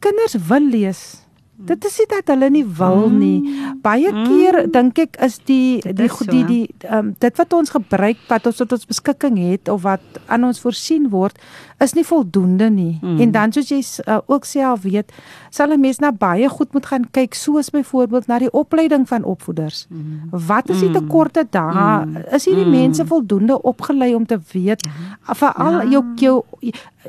[0.00, 1.25] kinders wil lees.
[1.56, 3.38] Dit is nie dat hulle nie wil nie.
[3.82, 4.72] Baie keer mm.
[4.74, 8.60] dink ek is die die die die, die um, dit wat ons gebruik wat ons
[8.60, 11.40] tot ons beskikking het of wat aan ons voorsien word
[11.78, 12.98] is nie voldoende nie.
[13.02, 13.20] Mm.
[13.20, 15.12] En dan soos jy uh, ook self weet,
[15.50, 19.24] sal 'n mens na baie goed moet gaan kyk soos byvoorbeeld na die opleiding van
[19.24, 19.86] opvoeders.
[19.88, 20.28] Mm.
[20.30, 20.94] Wat is die mm.
[20.94, 22.06] tekorte daar?
[22.06, 22.16] Mm.
[22.32, 22.70] Is hierdie mm.
[22.70, 25.34] mense voldoende opgelei om te weet ja.
[25.34, 25.88] veral ja.
[25.88, 26.44] jou jou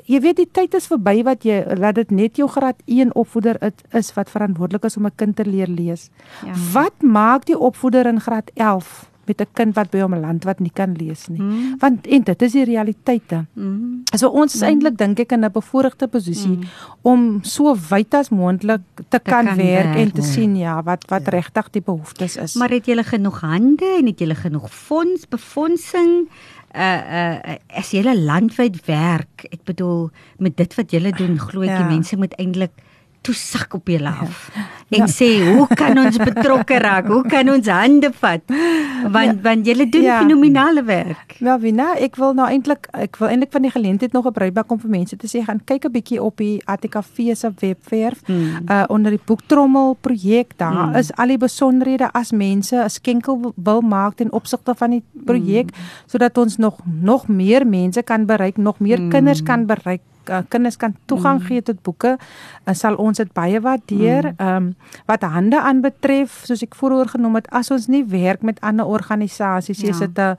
[0.06, 3.58] jy weet die tyd is verby wat jy laat dit net jou graad 1 opvoeder
[3.92, 6.10] is wat verantwoordelik is om 'n kind te leer lees.
[6.46, 6.54] Ja.
[6.74, 10.60] Wat maak die opvoeder in graad 11 met 'n kind wat by hom land wat
[10.60, 11.42] nie kan lees nie?
[11.42, 11.76] Mm.
[11.80, 13.46] Want en dit is die realiteite.
[13.54, 14.04] Mm.
[14.16, 14.68] So ons is mm.
[14.68, 16.64] eintlik dink ek in 'n bevoordeelde posisie mm.
[17.02, 20.28] om so wyd as moontlik te, te kan, kan werk, werk en te ja.
[20.28, 21.32] sien ja wat wat ja.
[21.32, 22.56] regtig die behoeftes is.
[22.56, 26.28] Maar het jy genoeg hande en het jy genoeg fonds befondsing?
[26.76, 31.62] uh uh as jy 'n landwyd werk, ek bedoel met dit wat jy doen, glo
[31.62, 31.78] ek ja.
[31.78, 32.72] die mense moet eintlik
[33.28, 34.66] toe sak op julle af ja.
[34.90, 35.08] en ja.
[35.12, 37.10] sê hoe kan ons betrokke raak?
[37.12, 38.44] Hoe kan ons hande vat?
[39.12, 39.36] Want ja.
[39.44, 40.20] want julle doen ja.
[40.24, 41.36] fenominale werk.
[41.44, 44.80] Ja, Wina, ek wil nou eintlik ek wil eintlik van die geleentheid nog gebruik om
[44.80, 48.68] vir mense te sê gaan kyk 'n bietjie op die ATKV se webwerf hmm.
[48.72, 50.56] uh onder die boektrommel projek.
[50.58, 50.96] Daar hmm.
[50.96, 55.76] is al die besonderhede as mense 'n skenkel wil maak ten opsigte van die projek
[55.76, 55.84] hmm.
[56.08, 59.10] sodat ons nog nog meer mense kan bereik, nog meer hmm.
[59.10, 61.48] kinders kan bereik uh, kinders kan toegang mm.
[61.48, 64.34] gee tot boeke, uh, sal ons dit baie waardeer.
[64.34, 64.38] Mm.
[64.38, 64.68] Ehm mm.
[64.68, 64.76] um,
[65.06, 69.82] wat hande aanbetref, soos ek vooroor genoem het, as ons nie werk met ander organisasies,
[69.82, 69.90] ja.
[69.90, 70.36] is dit 'n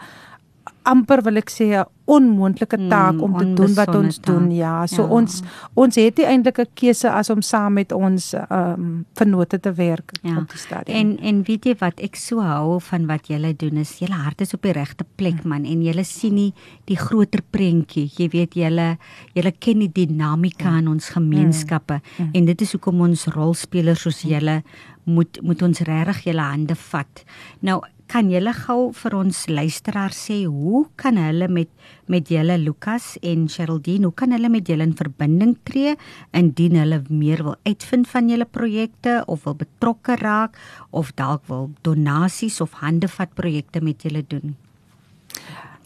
[0.88, 4.26] amper wil ek sê 'n onmoontlike hmm, taak mm, om te doen wat ons taak.
[4.26, 5.08] doen ja so ja.
[5.08, 5.42] ons
[5.74, 9.72] ons het nie eintlik 'n keuse as om saam met ons ehm um, vennote te
[9.72, 10.38] werk ja.
[10.38, 13.76] op die stadium en en weet jy wat ek so hou van wat julle doen
[13.76, 16.52] is julle hart is op die regte plek man en julle sien nie
[16.86, 18.96] die groter prentjie jy weet julle
[19.34, 22.30] julle ken die dinamika in ons gemeenskappe mm, mm.
[22.32, 24.62] en dit is hoekom ons rolspelers soos julle
[25.04, 27.24] moet moet ons regtig julle hande vat
[27.60, 31.70] nou kan julle gou vir ons luisteraars sê hoe kan hulle met
[32.08, 35.96] met julle Lukas en Sheraldine hoe kan hulle met julle in verbinding tree
[36.32, 40.56] indien hulle meer wil uitvind van julle projekte of wil betrokke raak
[40.90, 44.56] of dalk wil donasies of handevat projekte met julle doen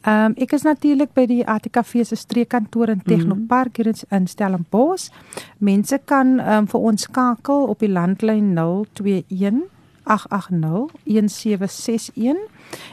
[0.02, 5.12] Ehm um, ek is natuurlik by die ATKV se streekkantoor in Technopark hier in Stellenbosch.
[5.58, 9.62] Mense kan ehm um, vir ons skakel op die landlyn 021
[10.02, 10.10] 08801761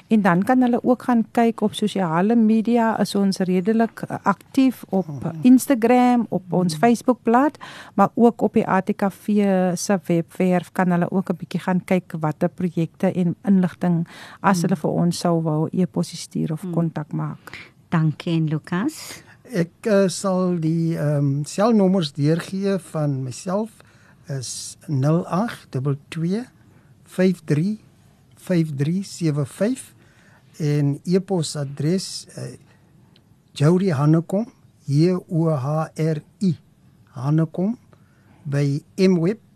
[0.08, 5.32] en dan kan hulle ook gaan kyk op sosiale media is ons redelik aktief op
[5.42, 7.58] Instagram op ons Facebookblad
[7.94, 9.26] maar ook op die ATKV
[9.76, 14.08] se webwerf kan hulle ook 'n bietjie gaan kyk watter projekte en inligting
[14.40, 17.72] as hulle vir ons sou wou e-pos stuur of kontak maak.
[17.90, 19.24] Dankie en Lukas.
[19.50, 23.70] Ek uh, sal die ehm um, selnommers deurgee van myself
[24.28, 26.46] is 0822
[27.10, 27.80] 53
[28.40, 29.94] 5375
[30.60, 32.44] en e-posadres uh,
[33.58, 34.46] Jody Hanekom
[34.86, 36.58] J O H R I
[37.18, 37.78] Hanekom
[38.44, 39.48] by mweb.co.za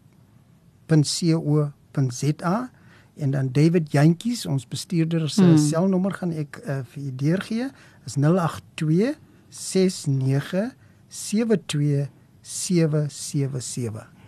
[3.14, 5.58] en dan David Jantjies ons bestuurder se hmm.
[5.62, 7.70] selnommer gaan ek uh, vir u deurgee
[8.08, 9.14] is 082
[9.54, 10.74] 69
[11.14, 12.10] 72
[12.42, 14.23] 777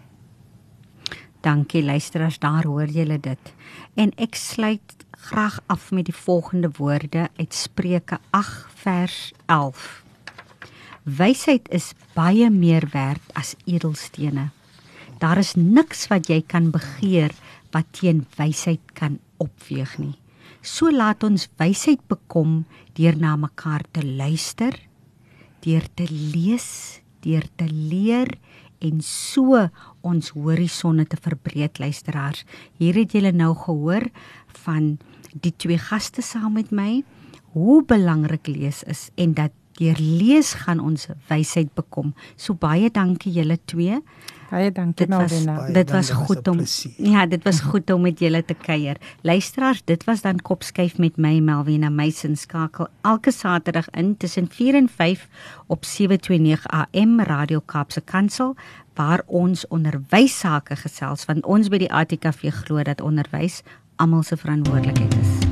[1.45, 3.53] Dankie luisteraars, daar hoor julle dit.
[3.93, 4.95] En ek sluit
[5.29, 10.01] graag af met die volgende woorde uit Spreuke 8 vers 11.
[11.03, 14.47] Wysheid is baie meer werd as edelstene.
[15.21, 17.29] Daar is niks wat jy kan begeer
[17.77, 20.15] wat teen wysheid kan opweeg nie.
[20.65, 22.63] So laat ons wysheid bekom
[22.97, 24.73] deur na mekaar te luister,
[25.61, 28.33] deur te lees, deur te leer
[28.80, 29.67] en so
[30.01, 32.45] ons horisonne te verbreek luisteraars.
[32.80, 34.09] Hier het julle nou gehoor
[34.65, 34.97] van
[35.34, 37.03] die twee gaste saam met my
[37.55, 42.13] hoe belangrik lees is en dat deur lees gaan ons wysheid bekom.
[42.36, 43.99] So baie dankie julle twee.
[44.49, 45.57] Baie dankie Malvina.
[45.73, 46.61] Dit was goed om
[46.97, 48.97] Ja, dit was goed om met julle te kuier.
[49.21, 54.76] Luisteraars, dit was dan Kopskuif met my Malvina Meisen skakel elke Saterdag in tussen 4
[54.76, 55.28] en 5
[55.67, 58.55] op 729 AM Radio Kaapse Kansel
[58.95, 63.61] waar ons onderwys sake gesels want ons by die ATKV glo dat onderwys
[63.95, 65.44] almal se verantwoordelikheid is.